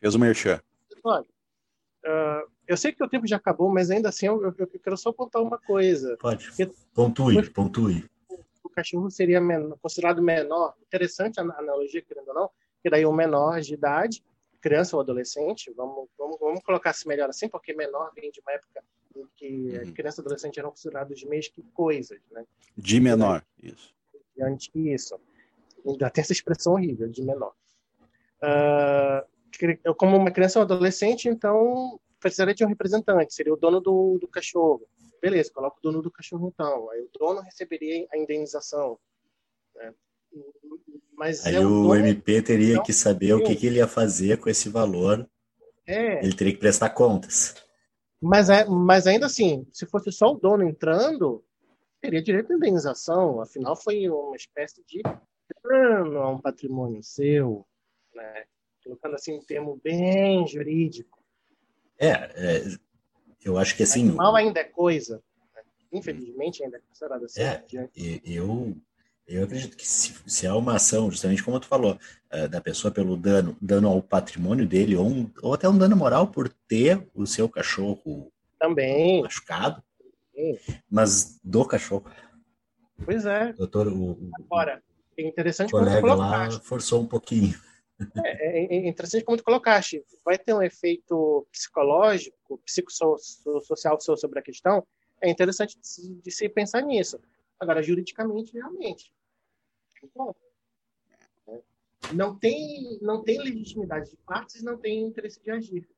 Fez 0.00 0.14
o 0.14 0.18
merchan. 0.18 0.60
Olha, 1.04 1.26
ah, 2.06 2.44
eu 2.66 2.76
sei 2.76 2.92
que 2.92 3.04
o 3.04 3.08
tempo 3.08 3.26
já 3.26 3.36
acabou, 3.36 3.68
mas 3.70 3.90
ainda 3.90 4.08
assim 4.08 4.26
eu, 4.26 4.42
eu- 4.42 4.54
eu 4.58 4.66
quero 4.80 4.96
só 4.96 5.10
apontar 5.10 5.42
uma 5.42 5.58
coisa. 5.58 6.16
Pode. 6.18 6.50
Pontue, 6.94 7.50
pontue. 7.50 8.08
O 8.62 8.68
cachorro 8.70 9.10
seria 9.10 9.40
menor- 9.40 9.78
considerado 9.78 10.22
menor. 10.22 10.74
Interessante 10.82 11.38
a 11.38 11.42
analogia, 11.42 12.02
querendo 12.02 12.28
ou 12.28 12.34
não, 12.34 12.50
que 12.82 12.88
daí 12.90 13.04
um 13.06 13.12
menor 13.12 13.60
de 13.60 13.74
idade, 13.74 14.24
criança 14.60 14.96
ou 14.96 15.00
adolescente, 15.02 15.70
vamos, 15.76 16.08
vamos, 16.18 16.38
vamos 16.40 16.62
colocar 16.62 16.92
se 16.94 17.06
melhor 17.06 17.28
assim, 17.28 17.48
porque 17.48 17.74
menor 17.74 18.10
vem 18.14 18.30
de 18.30 18.40
uma 18.40 18.52
época 18.52 18.82
em 19.14 19.26
que 19.36 19.78
Uhum. 19.78 19.92
criança 19.92 20.20
e 20.20 20.22
adolescente 20.22 20.58
eram 20.58 20.70
considerados 20.70 21.22
meio 21.24 21.42
que 21.42 21.62
coisas, 21.74 22.18
né? 22.32 22.44
De 22.76 22.98
menor. 22.98 23.44
Isso. 23.62 23.94
E 24.36 24.42
antes 24.42 24.68
que 24.68 24.92
isso. 24.92 25.20
Ainda 25.86 26.08
tem 26.10 26.22
essa 26.22 26.32
expressão 26.32 26.72
horrível, 26.72 27.08
de 27.08 27.22
menor. 27.22 27.52
Cri- 28.40 29.28
eu, 29.84 29.94
como 29.94 30.16
uma 30.16 30.30
criança 30.30 30.58
ou 30.58 30.64
adolescente, 30.64 31.28
então 31.28 31.98
precisaria 32.20 32.54
de 32.54 32.64
um 32.64 32.68
representante, 32.68 33.34
seria 33.34 33.52
o 33.52 33.56
dono 33.56 33.80
do, 33.80 34.18
do 34.18 34.26
cachorro. 34.28 34.86
Beleza, 35.20 35.50
coloca 35.52 35.76
o 35.78 35.82
dono 35.82 36.02
do 36.02 36.10
cachorro 36.10 36.50
então. 36.52 36.90
Aí 36.90 37.00
o 37.02 37.10
dono 37.18 37.40
receberia 37.40 38.06
a 38.12 38.18
indenização. 38.18 38.98
né? 39.74 39.92
Mas 41.16 41.46
Aí 41.46 41.54
é 41.54 41.60
o 41.60 41.62
dono, 41.68 41.96
MP 41.96 42.42
teria 42.42 42.76
Não. 42.76 42.82
que 42.82 42.92
saber 42.92 43.34
o 43.34 43.42
que, 43.42 43.54
que 43.54 43.66
ele 43.66 43.76
ia 43.78 43.86
fazer 43.86 44.38
com 44.38 44.48
esse 44.50 44.68
valor. 44.68 45.28
é, 45.86 46.24
Ele 46.24 46.34
teria 46.34 46.52
que 46.52 46.58
prestar 46.58 46.90
contas. 46.90 47.54
mas, 48.20 48.48
é, 48.50 48.64
mas 48.64 49.06
ainda 49.06 49.26
assim, 49.26 49.66
se 49.72 49.86
fosse 49.86 50.10
só 50.10 50.32
o 50.32 50.38
dono 50.38 50.64
entrando, 50.64 51.44
teria 52.00 52.22
direito 52.22 52.52
à 52.52 52.56
indenização. 52.56 53.40
Afinal, 53.40 53.76
foi 53.76 54.08
uma 54.08 54.36
espécie 54.36 54.82
de 54.86 55.02
dano 55.62 56.18
a 56.20 56.30
um 56.30 56.40
patrimônio 56.40 57.02
seu, 57.02 57.66
né? 58.14 58.44
Colocando 58.84 59.14
assim 59.14 59.34
um 59.36 59.42
termo 59.42 59.80
bem 59.82 60.46
jurídico. 60.46 61.18
É, 61.98 62.08
é, 62.10 62.64
eu 63.44 63.56
acho 63.58 63.76
que 63.76 63.82
assim. 63.82 64.08
Animal 64.08 64.36
ainda 64.36 64.60
é 64.60 64.64
coisa. 64.64 65.22
né? 65.54 65.62
Infelizmente, 65.92 66.62
ainda 66.62 66.76
é 66.76 66.80
considerado 66.80 67.24
assim. 67.24 67.40
É. 67.42 67.64
E- 67.96 68.20
Eu, 68.24 68.76
eu 69.26 69.44
acredito 69.44 69.76
que 69.76 69.86
se, 69.88 70.14
se 70.26 70.46
há 70.46 70.54
uma 70.54 70.74
ação, 70.76 71.10
justamente 71.10 71.42
como 71.42 71.58
tu 71.58 71.66
falou, 71.66 71.98
eh, 72.30 72.46
da 72.48 72.60
pessoa 72.60 72.92
pelo 72.92 73.16
dano, 73.16 73.56
dano 73.60 73.88
ao 73.88 74.02
patrimônio 74.02 74.66
dele, 74.68 74.96
ou, 74.96 75.06
um- 75.06 75.30
ou 75.42 75.54
até 75.54 75.68
um 75.68 75.78
dano 75.78 75.96
moral 75.96 76.28
por 76.28 76.48
ter 76.68 77.08
o 77.14 77.26
seu 77.26 77.48
cachorro 77.48 78.30
Também, 78.58 79.22
machucado, 79.22 79.82
Sim. 80.34 80.58
mas 80.90 81.40
do 81.42 81.64
cachorro. 81.64 82.04
pois 83.04 83.24
é. 83.24 83.52
Doutor, 83.54 83.88
o, 83.88 84.12
o 84.12 84.30
Agora, 84.44 84.82
é 85.16 85.26
interessante 85.26 85.70
como 85.70 85.84
tu 85.84 85.88
colega 86.00 86.14
lá 86.14 86.50
forçou 86.60 87.00
um 87.02 87.06
pouquinho. 87.06 87.54
É, 88.24 88.58
é- 88.64 88.76
é 88.76 88.88
interessante 88.88 89.24
como 89.24 89.36
tu 89.36 89.44
colocaste. 89.44 90.04
Vai 90.24 90.38
ter 90.38 90.54
um 90.54 90.62
efeito 90.62 91.46
psicológico, 91.50 92.58
psicossocial 92.58 94.00
so- 94.00 94.16
sobre 94.16 94.38
a 94.38 94.42
questão. 94.42 94.86
É 95.20 95.30
interessante 95.30 95.78
de 95.78 95.86
se, 95.86 96.14
de 96.14 96.30
se 96.30 96.48
pensar 96.48 96.82
nisso. 96.82 97.18
Agora, 97.58 97.82
juridicamente, 97.82 98.52
realmente. 98.52 99.12
Né? 100.16 101.62
não 102.12 102.36
tem, 102.38 102.98
não 103.00 103.22
tem 103.22 103.38
legitimidade 103.38 104.10
de 104.10 104.16
partes, 104.18 104.62
não 104.62 104.76
tem 104.76 105.02
interesse 105.02 105.40
de 105.42 105.50
agir. 105.50 105.88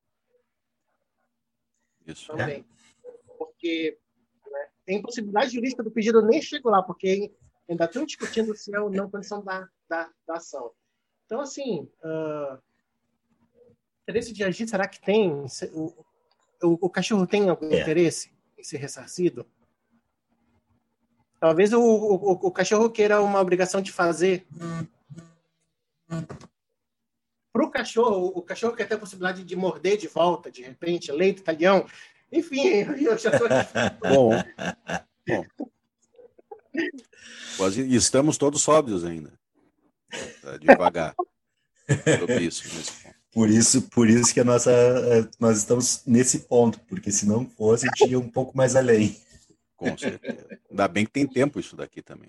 Isso. 2.07 2.29
também. 2.29 2.65
Porque 3.37 3.99
né, 4.49 4.69
tem 4.85 4.99
impossibilidade 4.99 5.53
jurídica 5.53 5.83
do 5.83 5.91
pedido, 5.91 6.19
eu 6.19 6.27
nem 6.27 6.41
chego 6.41 6.71
lá, 6.71 6.83
porque 6.83 7.35
ainda 7.69 7.85
estão 7.85 8.05
discutindo 8.07 8.55
se 8.55 8.75
é 8.75 8.81
ou 8.81 8.91
não 8.91 9.11
condição 9.11 9.43
da, 9.43 9.69
da, 9.89 10.09
da 10.27 10.35
ação. 10.35 10.73
Então, 11.27 11.41
assim, 11.41 11.89
ah, 12.03 12.59
interesse 14.03 14.33
de 14.33 14.45
agir, 14.45 14.69
será 14.69 14.87
que 14.89 15.01
tem? 15.01 15.31
O, 15.73 15.87
o, 16.63 16.87
o 16.87 16.91
cachorro 16.91 17.27
tem 17.27 17.49
algum 17.49 17.69
É. 17.71 17.81
interesse 17.83 18.33
em 18.57 18.63
ser 18.63 18.79
ressarcido? 18.79 19.45
Talvez 21.41 21.73
o, 21.73 21.81
o, 21.81 22.31
o 22.33 22.51
cachorro 22.51 22.89
queira 22.91 23.21
uma 23.21 23.41
obrigação 23.41 23.83
de 23.83 23.93
fazer. 23.93 24.47
Para 27.53 27.65
o 27.65 27.71
cachorro, 27.71 28.33
o 28.35 28.43
cachorro 28.43 28.75
quer 28.77 28.87
ter 28.87 28.95
a 28.95 28.99
possibilidade 28.99 29.43
de 29.45 29.57
morder 29.57 29.97
de 29.97 30.07
volta, 30.09 30.51
de 30.51 30.63
repente, 30.63 31.11
leite, 31.11 31.43
talhão. 31.43 31.87
Enfim, 32.31 32.61
eu 33.03 33.19
já 33.19 33.31
estou 33.31 33.49
Bom. 34.01 34.31
Bom. 35.27 35.45
Quase- 37.57 37.95
estamos 37.95 38.39
todos 38.39 38.63
sóbrios 38.63 39.05
ainda. 39.05 39.33
Tá 40.43 40.57
devagar. 40.57 41.15
Sobre 42.19 42.41
isso, 42.41 42.65
nesse 42.77 42.93
ponto. 43.03 43.17
Por 43.33 43.51
isso, 43.51 43.83
por 43.91 44.09
isso 44.09 44.33
que 44.33 44.41
a 44.41 44.45
nossa, 44.45 44.71
eh, 44.73 45.29
nós 45.39 45.59
estamos 45.59 46.03
nesse 46.07 46.41
ponto, 46.41 46.81
porque 46.89 47.13
se 47.13 47.27
não 47.27 47.45
fosse, 47.47 47.87
a 47.87 47.91
gente 47.97 48.11
ia 48.11 48.19
um 48.19 48.31
pouco 48.31 48.57
mais 48.57 48.75
além. 48.75 49.15
Com 49.77 49.97
certeza. 49.99 50.59
Ainda 50.71 50.89
bem 50.89 51.05
que 51.05 51.13
tem 51.13 51.27
tempo 51.27 51.61
isso 51.61 51.77
daqui 51.77 52.01
também. 52.01 52.29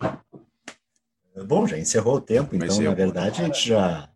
Bom, 1.46 1.66
já 1.66 1.78
encerrou 1.78 2.16
o 2.16 2.22
tempo, 2.22 2.56
então, 2.56 2.82
eu- 2.82 2.90
na 2.90 2.96
verdade, 2.96 3.42
a 3.42 3.46
gente 3.46 3.68
já, 3.70 4.10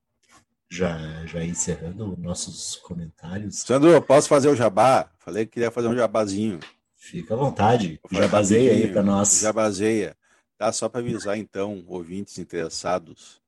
já, 0.70 1.26
já 1.26 1.44
encerrando 1.46 2.18
nossos 2.18 2.76
comentários. 2.78 3.60
Sandro, 3.60 4.02
posso 4.02 4.28
fazer 4.28 4.50
o 4.50 4.56
jabá? 4.56 5.10
Falei 5.20 5.46
que 5.46 5.54
queria 5.54 5.72
fazer 5.72 5.88
um 5.88 5.96
jabazinho. 5.96 6.60
Fica 6.98 7.34
à 7.36 7.38
vontade. 7.38 8.00
Já 8.12 8.28
baseia 8.28 8.72
aí 8.74 8.92
para 8.92 9.02
nós. 9.04 9.40
Já 9.40 9.54
baseia. 9.54 10.16
Tá, 10.58 10.72
só 10.72 10.90
para 10.90 11.00
avisar, 11.00 11.38
então, 11.38 11.84
ouvintes 11.88 12.38
interessados, 12.38 13.41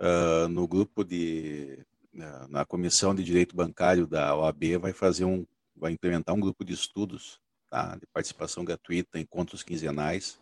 uh, 0.00 0.48
no 0.48 0.66
grupo 0.66 1.04
de. 1.04 1.84
Uh, 2.14 2.48
na 2.48 2.64
Comissão 2.64 3.14
de 3.14 3.22
Direito 3.22 3.54
Bancário 3.54 4.06
da 4.06 4.34
OAB, 4.34 4.78
vai 4.80 4.92
fazer 4.92 5.24
um. 5.24 5.46
vai 5.76 5.92
implementar 5.92 6.34
um 6.34 6.40
grupo 6.40 6.64
de 6.64 6.72
estudos 6.72 7.40
tá, 7.70 7.96
de 7.96 8.06
participação 8.12 8.64
gratuita, 8.64 9.18
encontros 9.18 9.62
quinzenais, 9.62 10.38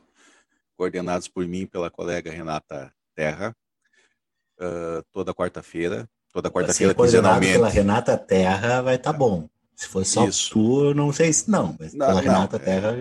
coordenados 0.77 1.29
por 1.29 1.47
mim 1.47 1.63
e 1.63 1.67
pela 1.67 1.91
colega 1.91 2.31
Renata 2.31 2.93
Terra, 3.15 3.55
uh, 4.61 5.03
toda 5.13 5.35
quarta-feira. 5.35 6.09
Toda 6.33 6.51
quarta-feira, 6.51 6.95
quinzenalmente. 6.95 7.53
pela 7.53 7.69
Renata 7.69 8.17
Terra, 8.17 8.83
vai 8.83 8.97
estar 8.97 9.13
tá 9.13 9.19
bom. 9.19 9.49
Se 9.75 9.89
for 9.89 10.05
só 10.05 10.27
Isso. 10.27 10.51
tu, 10.53 10.95
não 10.95 11.13
sei 11.13 11.33
se 11.33 11.51
não, 11.51 11.77
mas 11.79 11.93
não, 11.93 12.07
pela 12.07 12.23
não, 12.23 12.33
Renata 12.33 12.57
é, 12.57 12.59
Terra. 12.59 12.97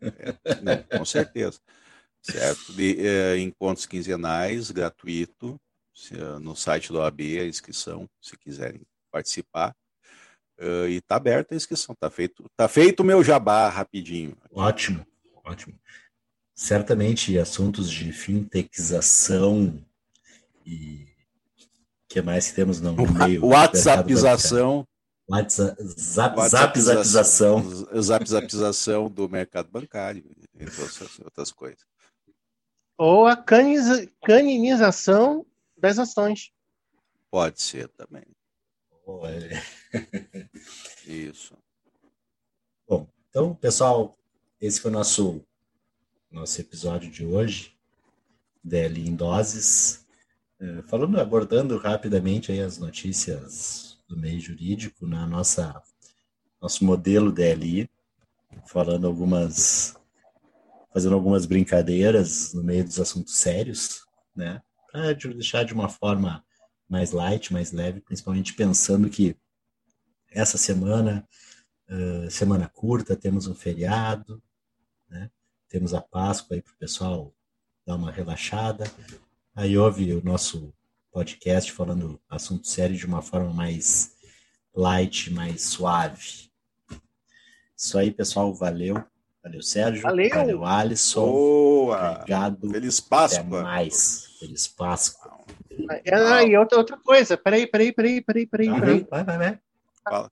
É, 0.00 0.60
não, 0.62 0.98
com 0.98 1.04
certeza. 1.04 1.58
certo? 2.22 2.72
De, 2.74 3.06
é, 3.06 3.38
encontros 3.38 3.86
quinzenais, 3.86 4.70
gratuito, 4.70 5.58
no 6.40 6.54
site 6.54 6.92
do 6.92 6.98
OAB, 6.98 7.20
a 7.40 7.46
inscrição, 7.46 8.08
se 8.20 8.36
quiserem 8.36 8.82
participar. 9.10 9.74
Uh, 10.60 10.88
e 10.88 10.96
está 10.96 11.16
aberta 11.16 11.54
a 11.54 11.56
inscrição, 11.56 11.92
está 11.92 12.10
feito, 12.10 12.44
tá 12.56 12.66
feito 12.66 13.00
o 13.00 13.04
meu 13.04 13.22
jabá 13.22 13.68
rapidinho. 13.68 14.36
Ótimo, 14.52 15.06
ótimo. 15.44 15.78
Certamente 16.52 17.38
assuntos 17.38 17.88
de 17.88 18.12
fintechização 18.12 19.80
e 20.66 21.06
que 22.08 22.20
mais 22.20 22.48
que 22.48 22.56
temos 22.56 22.80
no 22.80 22.96
meio? 23.12 23.46
WhatsAppização. 23.46 24.86
WhatsApp, 25.30 25.76
zap, 25.84 26.48
zapzapização. 26.48 27.62
Zapzapização 28.00 29.10
do 29.10 29.28
mercado 29.28 29.70
bancário, 29.70 30.24
entre 30.58 30.82
outras 31.22 31.52
coisas. 31.52 31.84
Ou 32.96 33.26
a 33.26 33.36
caninização 33.36 35.44
das 35.78 35.98
ações. 35.98 36.52
Pode 37.30 37.60
ser 37.60 37.88
também. 37.88 38.24
Isso. 41.06 41.56
Bom, 42.86 43.08
então, 43.28 43.54
pessoal, 43.54 44.18
esse 44.60 44.80
foi 44.80 44.90
o 44.90 44.94
nosso, 44.94 45.44
nosso 46.30 46.60
episódio 46.60 47.10
de 47.10 47.24
hoje. 47.24 47.76
DL 48.62 49.08
em 49.08 49.14
doses. 49.14 50.06
É, 50.60 50.82
falando, 50.82 51.18
abordando 51.20 51.78
rapidamente 51.78 52.50
aí 52.50 52.60
as 52.60 52.78
notícias 52.78 53.98
do 54.08 54.16
meio 54.16 54.40
jurídico 54.40 55.06
na 55.06 55.26
nossa 55.26 55.82
nosso 56.60 56.84
modelo 56.84 57.30
DLI, 57.30 57.88
falando 58.66 59.06
algumas 59.06 59.94
fazendo 60.92 61.14
algumas 61.14 61.46
brincadeiras 61.46 62.52
no 62.54 62.64
meio 62.64 62.82
dos 62.82 62.98
assuntos 62.98 63.36
sérios, 63.38 64.04
né? 64.34 64.60
Para 64.90 65.12
deixar 65.12 65.64
de 65.64 65.74
uma 65.74 65.88
forma 65.88 66.44
mais 66.88 67.12
light, 67.12 67.52
mais 67.52 67.72
leve, 67.72 68.00
principalmente 68.00 68.54
pensando 68.54 69.10
que 69.10 69.36
essa 70.30 70.56
semana, 70.56 71.26
uh, 71.88 72.30
semana 72.30 72.68
curta, 72.68 73.16
temos 73.16 73.46
um 73.46 73.54
feriado, 73.54 74.42
né? 75.08 75.30
Temos 75.68 75.92
a 75.92 76.00
Páscoa 76.00 76.56
aí 76.56 76.62
para 76.62 76.72
o 76.72 76.78
pessoal 76.78 77.34
dar 77.86 77.96
uma 77.96 78.10
relaxada. 78.10 78.90
Aí 79.54 79.76
houve 79.76 80.12
o 80.14 80.24
nosso 80.24 80.72
podcast 81.10 81.72
falando 81.72 82.20
assunto 82.28 82.66
sério 82.66 82.96
de 82.96 83.06
uma 83.06 83.20
forma 83.20 83.52
mais 83.52 84.16
light, 84.74 85.30
mais 85.30 85.62
suave. 85.62 86.50
Isso 87.76 87.98
aí, 87.98 88.10
pessoal. 88.10 88.54
Valeu. 88.54 89.04
Valeu, 89.48 89.62
Sérgio. 89.62 90.02
Valeu. 90.02 90.28
Valeu, 90.28 90.64
Alisson. 90.64 91.24
Boa. 91.24 92.12
Obrigado. 92.12 92.70
Feliz 92.70 93.00
Páscoa. 93.00 93.40
Até 93.40 93.62
mais. 93.62 94.26
Feliz 94.38 94.68
Páscoa. 94.68 95.38
Ah, 96.12 96.42
e 96.42 96.56
outra, 96.56 96.78
outra 96.78 96.98
coisa. 96.98 97.36
Peraí, 97.36 97.66
peraí, 97.66 97.92
peraí, 97.92 98.20
peraí, 98.20 98.46
peraí. 98.46 98.68
Uhum. 98.68 98.80
peraí. 98.80 99.06
Vai, 99.10 99.24
vai, 99.24 99.38
vai. 99.38 99.60
Fala. 100.04 100.30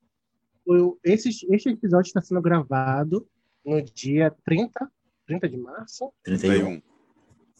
Esse, 1.02 1.30
este 1.50 1.70
episódio 1.70 2.08
está 2.08 2.20
sendo 2.20 2.42
gravado 2.42 3.26
no 3.64 3.80
dia 3.80 4.34
30, 4.44 4.90
30 5.26 5.48
de 5.48 5.56
março. 5.56 6.12
31. 6.22 6.82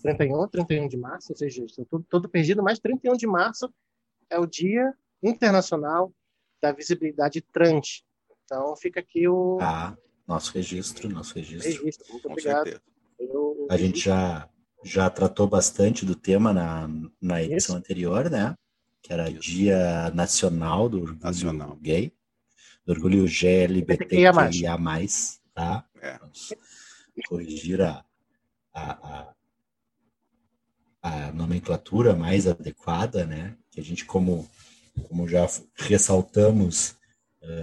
31, 0.03 0.49
31 0.49 0.89
de 0.89 0.97
março, 0.97 1.33
ou 1.33 1.37
seja, 1.37 1.65
estou 1.65 1.87
todo, 1.87 2.05
todo 2.09 2.29
perdido, 2.29 2.63
mas 2.63 2.79
31 2.79 3.17
de 3.17 3.27
março 3.27 3.73
é 4.29 4.39
o 4.39 4.47
Dia 4.47 4.93
Internacional 5.23 6.13
da 6.61 6.71
Visibilidade 6.71 7.41
Trans. 7.41 8.05
Então 8.45 8.77
fica 8.77 9.01
aqui 9.01 9.27
o. 9.27 9.59
Ah, 9.61 9.97
nosso 10.27 10.53
registro, 10.53 11.09
nosso 11.09 11.35
registro. 11.35 11.71
registro. 11.71 12.07
Muito 12.11 12.29
obrigado. 12.29 12.81
Eu, 13.19 13.67
a 13.71 13.77
gente 13.77 14.01
já, 14.01 14.49
já 14.85 15.09
tratou 15.09 15.47
bastante 15.47 16.05
do 16.05 16.15
tema 16.15 16.53
na, 16.53 16.89
na 17.21 17.43
edição 17.43 17.57
Isso. 17.57 17.77
anterior, 17.77 18.31
né? 18.31 18.57
Que 19.03 19.13
era 19.13 19.31
Isso. 19.31 19.41
Dia 19.41 20.11
Nacional 20.11 20.89
do 20.89 21.01
Orgulho 21.01 21.21
Nacional. 21.23 21.77
Gay, 21.81 22.13
do 22.85 22.93
Orgulho 22.93 23.25
GLBTQIA+, 23.27 24.33
tá? 25.55 25.85
É. 26.01 26.19
Vamos 26.19 26.55
corrigir 27.29 27.81
a, 27.81 28.05
a, 28.75 28.93
a 28.93 29.37
a 31.07 31.31
nomenclatura 31.31 32.17
mais 32.17 32.49
adequada, 32.49 33.25
né? 33.25 33.57
Que 33.71 33.81
a 33.81 33.83
gente, 33.83 34.05
como, 34.05 34.49
como 35.09 35.29
já 35.29 35.47
ressaltamos, 35.77 36.96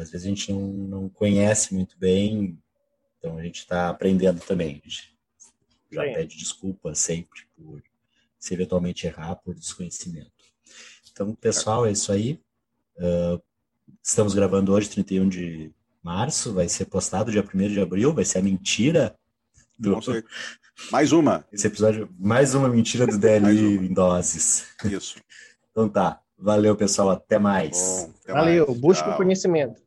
às 0.02 0.12
vezes 0.12 0.26
a 0.26 0.30
gente 0.30 0.52
não, 0.52 0.62
não 0.62 1.10
conhece 1.10 1.74
muito 1.74 1.98
bem, 1.98 2.58
então 3.17 3.38
a 3.38 3.43
gente 3.43 3.60
está 3.60 3.89
aprendendo 3.89 4.39
também. 4.41 4.82
A 4.84 4.88
gente 4.88 5.15
já 5.91 6.04
Sim. 6.04 6.13
pede 6.13 6.38
desculpa 6.38 6.96
sempre 6.96 7.41
por 7.56 7.82
se 8.39 8.54
eventualmente 8.54 9.08
errar 9.08 9.36
por 9.36 9.56
desconhecimento. 9.56 10.32
Então, 11.12 11.34
pessoal, 11.36 11.86
é 11.86 11.91
isso 11.91 12.12
aí. 12.12 12.39
Uh, 12.98 13.41
estamos 14.02 14.34
gravando 14.34 14.74
hoje, 14.74 14.89
31 14.89 15.30
de 15.30 15.72
março, 16.02 16.54
vai 16.54 16.67
ser 16.67 16.86
postado 16.86 17.32
dia 17.32 17.43
1 17.43 17.67
de 17.69 17.80
abril, 17.80 18.13
vai 18.13 18.26
ser 18.26 18.39
a 18.39 18.41
mentira 18.41 19.15
do, 19.78 19.98
mais 20.91 21.12
uma. 21.12 21.46
Esse 21.52 21.67
episódio, 21.67 22.10
mais 22.19 22.54
uma 22.54 22.67
mentira 22.67 23.06
do 23.06 23.17
DLI 23.17 23.88
em 23.88 23.93
doses. 23.93 24.67
Isso. 24.84 25.15
Então 25.72 25.88
tá. 25.88 26.19
Valeu, 26.38 26.76
pessoal. 26.76 27.12
Até 27.12 27.39
mais. 27.39 28.08
Bom, 28.08 28.12
Valeu. 28.28 28.66
Mais. 28.68 28.80
Busque 28.80 29.10
o 29.10 29.16
conhecimento. 29.16 29.82